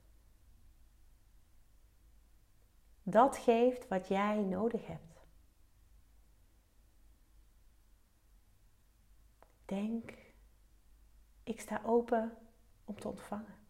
Dat 3.03 3.38
geeft 3.38 3.88
wat 3.88 4.09
jij 4.09 4.43
nodig 4.43 4.87
hebt. 4.87 5.21
Denk, 9.64 10.14
ik 11.43 11.61
sta 11.61 11.83
open 11.85 12.38
om 12.85 13.01
te 13.01 13.09
ontvangen. 13.09 13.63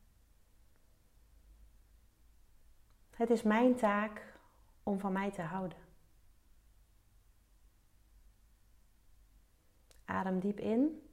Het 3.14 3.30
is 3.30 3.42
mijn 3.42 3.76
taak 3.76 4.34
om 4.82 4.98
van 5.00 5.12
mij 5.12 5.30
te 5.30 5.42
houden. 5.42 5.78
Adem 10.04 10.40
diep 10.40 10.58
in. 10.58 11.08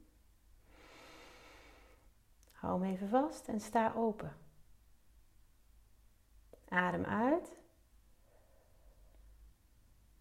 Hou 2.52 2.82
hem 2.82 2.92
even 2.92 3.08
vast 3.08 3.48
en 3.48 3.60
sta 3.60 3.92
open. 3.94 4.36
Adem 6.68 7.04
uit. 7.04 7.56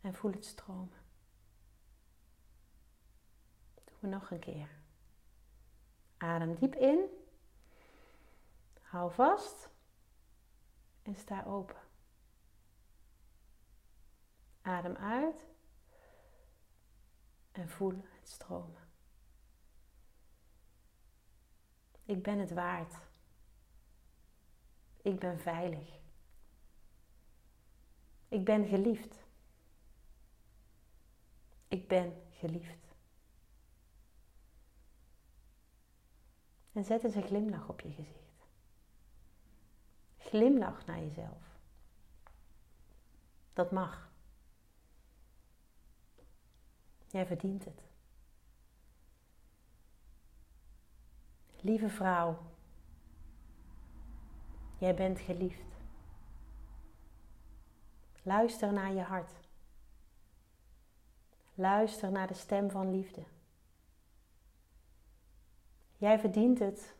En 0.01 0.13
voel 0.13 0.31
het 0.31 0.45
stromen. 0.45 0.99
Doen 3.83 3.97
we 3.99 4.07
nog 4.07 4.31
een 4.31 4.39
keer. 4.39 4.69
Adem 6.17 6.55
diep 6.55 6.75
in. 6.75 6.99
Hou 8.81 9.11
vast 9.11 9.69
en 11.01 11.15
sta 11.15 11.43
open. 11.43 11.81
Adem 14.61 14.95
uit 14.95 15.45
en 17.51 17.69
voel 17.69 18.01
het 18.19 18.29
stromen. 18.29 18.89
Ik 22.05 22.23
ben 22.23 22.39
het 22.39 22.51
waard. 22.51 22.95
Ik 25.01 25.19
ben 25.19 25.39
veilig. 25.39 25.99
Ik 28.27 28.45
ben 28.45 28.67
geliefd. 28.67 29.19
Ik 31.67 31.87
ben 31.87 32.13
geliefd. 32.31 32.79
En 36.71 36.83
zet 36.83 37.03
eens 37.03 37.15
een 37.15 37.23
glimlach 37.23 37.69
op 37.69 37.79
je 37.81 37.91
gezicht. 37.91 38.20
Glimlach 40.31 40.85
naar 40.85 40.99
jezelf. 40.99 41.59
Dat 43.53 43.71
mag. 43.71 44.11
Jij 47.07 47.25
verdient 47.25 47.65
het. 47.65 47.85
Lieve 51.61 51.89
vrouw, 51.89 52.37
jij 54.77 54.95
bent 54.95 55.19
geliefd. 55.19 55.75
Luister 58.21 58.73
naar 58.73 58.93
je 58.93 59.01
hart. 59.01 59.31
Luister 61.53 62.11
naar 62.11 62.27
de 62.27 62.33
stem 62.33 62.69
van 62.69 62.91
liefde. 62.91 63.23
Jij 65.97 66.19
verdient 66.19 66.59
het 66.59 66.95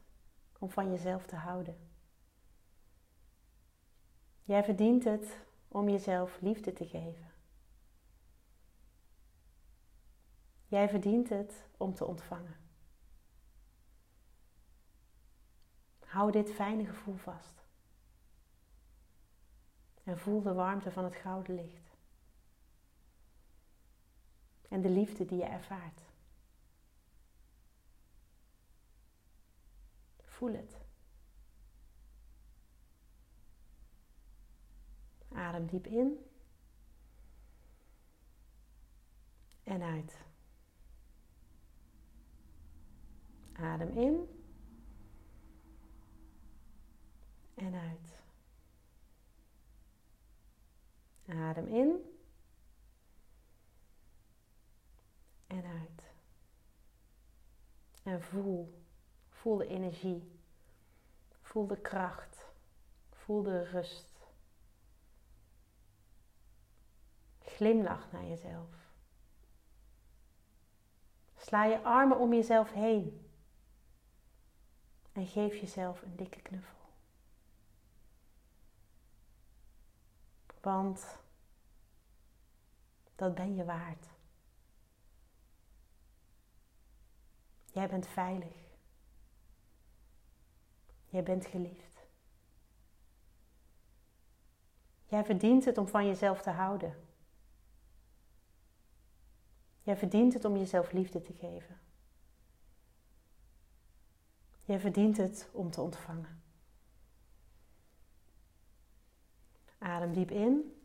om 0.59 0.69
van 0.69 0.91
jezelf 0.91 1.25
te 1.25 1.35
houden. 1.35 1.90
Jij 4.51 4.63
verdient 4.63 5.03
het 5.03 5.37
om 5.67 5.89
jezelf 5.89 6.41
liefde 6.41 6.73
te 6.73 6.87
geven. 6.87 7.31
Jij 10.67 10.89
verdient 10.89 11.29
het 11.29 11.63
om 11.77 11.93
te 11.93 12.05
ontvangen. 12.05 12.55
Hou 15.99 16.31
dit 16.31 16.51
fijne 16.51 16.85
gevoel 16.85 17.15
vast. 17.15 17.63
En 20.03 20.19
voel 20.19 20.41
de 20.41 20.53
warmte 20.53 20.91
van 20.91 21.03
het 21.03 21.15
gouden 21.15 21.55
licht. 21.55 21.95
En 24.69 24.81
de 24.81 24.89
liefde 24.89 25.25
die 25.25 25.37
je 25.37 25.45
ervaart. 25.45 26.01
Voel 30.23 30.53
het. 30.53 30.80
Adem 35.33 35.65
diep 35.65 35.87
in 35.87 36.25
en 39.63 39.81
uit. 39.81 40.17
Adem 43.53 43.89
in 43.97 44.27
en 47.53 47.73
uit. 47.73 48.23
Adem 51.27 51.67
in 51.67 52.17
en 55.47 55.65
uit. 55.65 56.11
En 58.03 58.21
voel, 58.21 58.83
voel 59.29 59.57
de 59.57 59.67
energie, 59.67 60.39
voel 61.41 61.67
de 61.67 61.81
kracht, 61.81 62.45
voel 63.09 63.41
de 63.43 63.63
rust. 63.63 64.10
Glimlach 67.61 68.11
naar 68.11 68.25
jezelf. 68.25 68.69
Sla 71.35 71.63
je 71.63 71.81
armen 71.81 72.19
om 72.19 72.33
jezelf 72.33 72.71
heen. 72.71 73.29
En 75.11 75.27
geef 75.27 75.59
jezelf 75.59 76.01
een 76.01 76.15
dikke 76.15 76.41
knuffel. 76.41 76.77
Want 80.61 81.19
dat 83.15 83.35
ben 83.35 83.55
je 83.55 83.65
waard. 83.65 84.07
Jij 87.65 87.87
bent 87.87 88.07
veilig. 88.07 88.57
Jij 91.05 91.23
bent 91.23 91.45
geliefd. 91.45 92.05
Jij 95.05 95.25
verdient 95.25 95.65
het 95.65 95.77
om 95.77 95.87
van 95.87 96.05
jezelf 96.05 96.41
te 96.41 96.49
houden. 96.49 97.09
Jij 99.81 99.97
verdient 99.97 100.33
het 100.33 100.45
om 100.45 100.57
jezelf 100.57 100.91
liefde 100.91 101.21
te 101.21 101.33
geven. 101.33 101.79
Jij 104.63 104.79
verdient 104.79 105.17
het 105.17 105.49
om 105.51 105.71
te 105.71 105.81
ontvangen. 105.81 106.41
Adem 109.77 110.13
diep 110.13 110.31
in. 110.31 110.81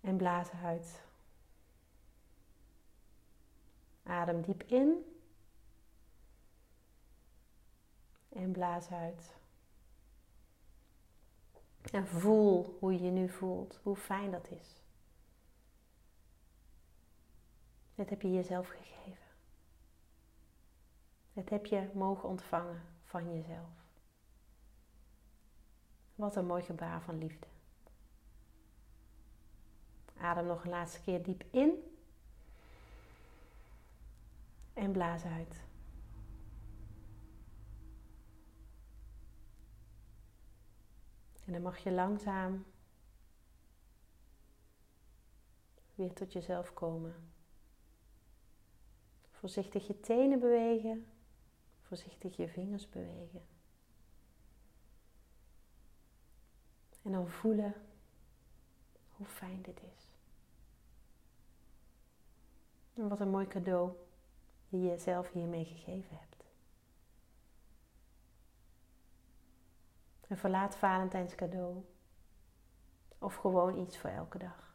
En 0.00 0.16
blaas 0.16 0.50
uit. 0.50 1.02
Adem 4.02 4.42
diep 4.42 4.62
in. 4.62 5.16
En 8.28 8.52
blaas 8.52 8.90
uit. 8.90 9.34
En 11.92 12.06
voel 12.06 12.76
hoe 12.78 12.92
je 12.92 13.02
je 13.02 13.10
nu 13.10 13.28
voelt, 13.28 13.80
hoe 13.82 13.96
fijn 13.96 14.30
dat 14.30 14.50
is. 14.50 14.85
Dit 17.96 18.10
heb 18.10 18.22
je 18.22 18.32
jezelf 18.32 18.68
gegeven. 18.68 19.26
Dit 21.32 21.50
heb 21.50 21.66
je 21.66 21.90
mogen 21.94 22.28
ontvangen 22.28 22.82
van 23.04 23.34
jezelf. 23.34 23.68
Wat 26.14 26.36
een 26.36 26.46
mooi 26.46 26.62
gebaar 26.62 27.02
van 27.02 27.18
liefde. 27.18 27.46
Adem 30.16 30.46
nog 30.46 30.64
een 30.64 30.70
laatste 30.70 31.00
keer 31.00 31.22
diep 31.22 31.44
in. 31.50 31.98
En 34.72 34.92
blaas 34.92 35.24
uit. 35.24 35.64
En 41.44 41.52
dan 41.52 41.62
mag 41.62 41.78
je 41.78 41.92
langzaam 41.92 42.64
weer 45.94 46.12
tot 46.12 46.32
jezelf 46.32 46.72
komen. 46.72 47.34
Voorzichtig 49.38 49.86
je 49.86 50.00
tenen 50.00 50.40
bewegen. 50.40 51.06
Voorzichtig 51.82 52.36
je 52.36 52.48
vingers 52.48 52.88
bewegen. 52.88 53.46
En 57.02 57.12
dan 57.12 57.28
voelen 57.28 57.74
hoe 59.10 59.26
fijn 59.26 59.62
dit 59.62 59.80
is. 59.82 60.08
En 62.94 63.08
wat 63.08 63.20
een 63.20 63.30
mooi 63.30 63.46
cadeau 63.46 63.92
je 64.68 64.82
jezelf 64.82 65.30
hiermee 65.30 65.64
gegeven 65.64 66.16
hebt. 66.16 66.44
Een 70.28 70.36
verlaat 70.36 70.76
Valentijns 70.76 71.34
cadeau. 71.34 71.84
Of 73.18 73.34
gewoon 73.34 73.78
iets 73.78 73.98
voor 73.98 74.10
elke 74.10 74.38
dag. 74.38 74.65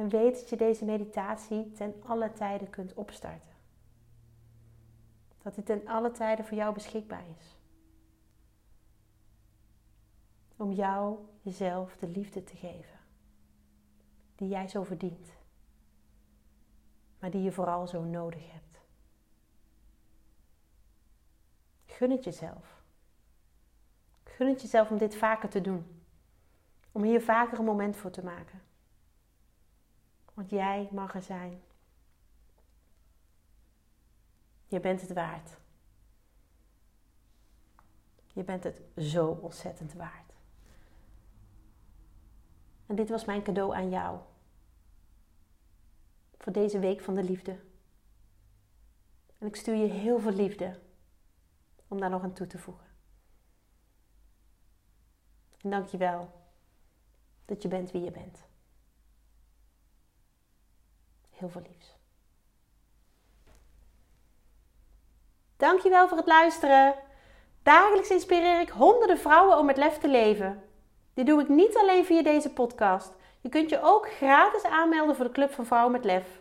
En 0.00 0.08
weet 0.08 0.34
dat 0.34 0.48
je 0.48 0.56
deze 0.56 0.84
meditatie 0.84 1.72
ten 1.72 1.94
alle 2.06 2.32
tijden 2.32 2.70
kunt 2.70 2.94
opstarten. 2.94 3.52
Dat 5.42 5.54
dit 5.54 5.66
ten 5.66 5.86
alle 5.86 6.10
tijden 6.10 6.44
voor 6.44 6.56
jou 6.56 6.74
beschikbaar 6.74 7.24
is. 7.38 7.58
Om 10.56 10.72
jou, 10.72 11.18
jezelf, 11.42 11.96
de 11.96 12.08
liefde 12.08 12.44
te 12.44 12.56
geven. 12.56 12.98
Die 14.34 14.48
jij 14.48 14.68
zo 14.68 14.82
verdient. 14.82 15.32
Maar 17.18 17.30
die 17.30 17.42
je 17.42 17.52
vooral 17.52 17.86
zo 17.86 18.02
nodig 18.02 18.52
hebt. 18.52 18.80
Gun 21.86 22.10
het 22.10 22.24
jezelf. 22.24 22.82
Gun 24.24 24.48
het 24.48 24.60
jezelf 24.60 24.90
om 24.90 24.98
dit 24.98 25.16
vaker 25.16 25.48
te 25.48 25.60
doen. 25.60 26.02
Om 26.92 27.02
hier 27.02 27.22
vaker 27.22 27.58
een 27.58 27.64
moment 27.64 27.96
voor 27.96 28.10
te 28.10 28.24
maken. 28.24 28.68
Want 30.40 30.52
jij 30.52 30.88
mag 30.92 31.14
er 31.14 31.22
zijn. 31.22 31.62
Je 34.66 34.80
bent 34.80 35.00
het 35.00 35.12
waard. 35.12 35.56
Je 38.32 38.44
bent 38.44 38.64
het 38.64 38.82
zo 38.96 39.26
ontzettend 39.26 39.92
waard. 39.92 40.32
En 42.86 42.96
dit 42.96 43.08
was 43.08 43.24
mijn 43.24 43.42
cadeau 43.42 43.74
aan 43.74 43.90
jou. 43.90 44.20
Voor 46.38 46.52
deze 46.52 46.78
week 46.78 47.00
van 47.00 47.14
de 47.14 47.24
liefde. 47.24 47.60
En 49.38 49.46
ik 49.46 49.56
stuur 49.56 49.74
je 49.74 49.88
heel 49.88 50.20
veel 50.20 50.32
liefde 50.32 50.80
om 51.88 52.00
daar 52.00 52.10
nog 52.10 52.22
aan 52.22 52.32
toe 52.32 52.46
te 52.46 52.58
voegen. 52.58 52.88
En 55.60 55.70
dank 55.70 55.86
je 55.86 55.96
wel 55.96 56.32
dat 57.44 57.62
je 57.62 57.68
bent 57.68 57.90
wie 57.90 58.02
je 58.02 58.10
bent. 58.10 58.49
Heel 61.40 61.48
veel 61.48 61.62
liefs. 61.68 61.96
Dankjewel 65.56 66.08
voor 66.08 66.16
het 66.16 66.26
luisteren. 66.26 66.94
Dagelijks 67.62 68.10
inspireer 68.10 68.60
ik 68.60 68.68
honderden 68.68 69.18
vrouwen 69.18 69.58
om 69.58 69.66
met 69.66 69.76
lef 69.76 69.98
te 69.98 70.08
leven. 70.08 70.62
Dit 71.14 71.26
doe 71.26 71.40
ik 71.40 71.48
niet 71.48 71.76
alleen 71.76 72.04
via 72.04 72.22
deze 72.22 72.52
podcast. 72.52 73.12
Je 73.40 73.48
kunt 73.48 73.70
je 73.70 73.82
ook 73.82 74.10
gratis 74.10 74.62
aanmelden 74.62 75.16
voor 75.16 75.24
de 75.24 75.32
Club 75.32 75.52
van 75.52 75.66
Vrouwen 75.66 75.92
met 75.92 76.04
Lef. 76.04 76.40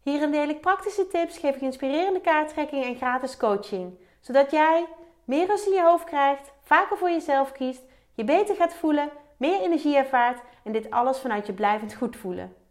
Hierin 0.00 0.30
deel 0.30 0.48
ik 0.48 0.60
praktische 0.60 1.06
tips, 1.06 1.38
geef 1.38 1.54
ik 1.54 1.60
inspirerende 1.60 2.20
kaarttrekking 2.20 2.84
en 2.84 2.96
gratis 2.96 3.36
coaching 3.36 3.98
zodat 4.24 4.50
jij 4.50 4.86
meer 5.24 5.46
rust 5.46 5.66
in 5.66 5.72
je 5.72 5.82
hoofd 5.82 6.04
krijgt, 6.04 6.52
vaker 6.62 6.96
voor 6.96 7.10
jezelf 7.10 7.52
kiest, 7.52 7.82
je 8.14 8.24
beter 8.24 8.54
gaat 8.54 8.74
voelen, 8.74 9.10
meer 9.36 9.60
energie 9.60 9.96
ervaart 9.96 10.40
en 10.62 10.72
dit 10.72 10.90
alles 10.90 11.18
vanuit 11.18 11.46
je 11.46 11.52
blijvend 11.52 11.94
goed 11.94 12.16
voelen. 12.16 12.63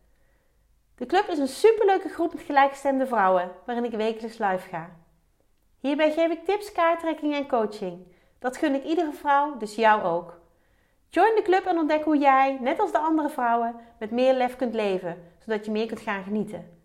De 1.04 1.10
club 1.10 1.28
is 1.28 1.38
een 1.38 1.48
superleuke 1.48 2.10
groep 2.10 2.34
met 2.34 2.44
gelijkgestemde 2.44 3.08
vrouwen, 3.08 3.52
waarin 3.66 3.84
ik 3.84 3.92
wekelijks 3.92 4.38
live 4.38 4.70
ga. 4.70 4.89
Hierbij 5.80 6.12
geef 6.12 6.32
ik 6.32 6.46
tips, 6.46 6.72
kaarttrekking 6.72 7.34
en 7.36 7.48
coaching. 7.48 8.08
Dat 8.39 8.58
gun 8.58 8.76
ik 8.76 8.84
iedere 8.84 9.12
vrouw, 9.12 9.58
dus 9.58 9.76
jou 9.76 10.04
ook. 10.04 10.39
Join 11.10 11.36
de 11.36 11.42
club 11.42 11.66
en 11.66 11.78
ontdek 11.78 12.04
hoe 12.04 12.18
jij, 12.18 12.58
net 12.62 12.80
als 12.80 12.92
de 12.92 12.98
andere 12.98 13.30
vrouwen, 13.30 13.76
met 14.00 14.12
meer 14.12 14.34
lef 14.34 14.56
kunt 14.56 14.74
leven, 14.74 15.32
zodat 15.46 15.66
je 15.66 15.72
meer 15.72 15.88
kunt 15.88 16.00
gaan 16.00 16.24
genieten. 16.24 16.80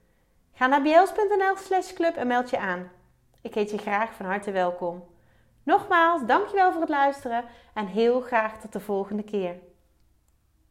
Ga 0.52 0.66
naar 0.66 0.82
bls.nl 0.82 1.56
slash 1.56 1.92
club 1.92 2.16
en 2.16 2.26
meld 2.26 2.50
je 2.50 2.58
aan. 2.58 2.90
Ik 3.42 3.54
heet 3.54 3.70
je 3.70 3.78
graag 3.78 4.12
van 4.12 4.26
harte 4.26 4.50
welkom. 4.50 5.04
Nogmaals, 5.62 6.26
dankjewel 6.26 6.72
voor 6.72 6.80
het 6.80 6.90
luisteren 6.90 7.44
en 7.74 7.86
heel 7.86 8.20
graag 8.20 8.60
tot 8.60 8.72
de 8.72 8.80
volgende 8.80 9.24
keer. 9.24 9.67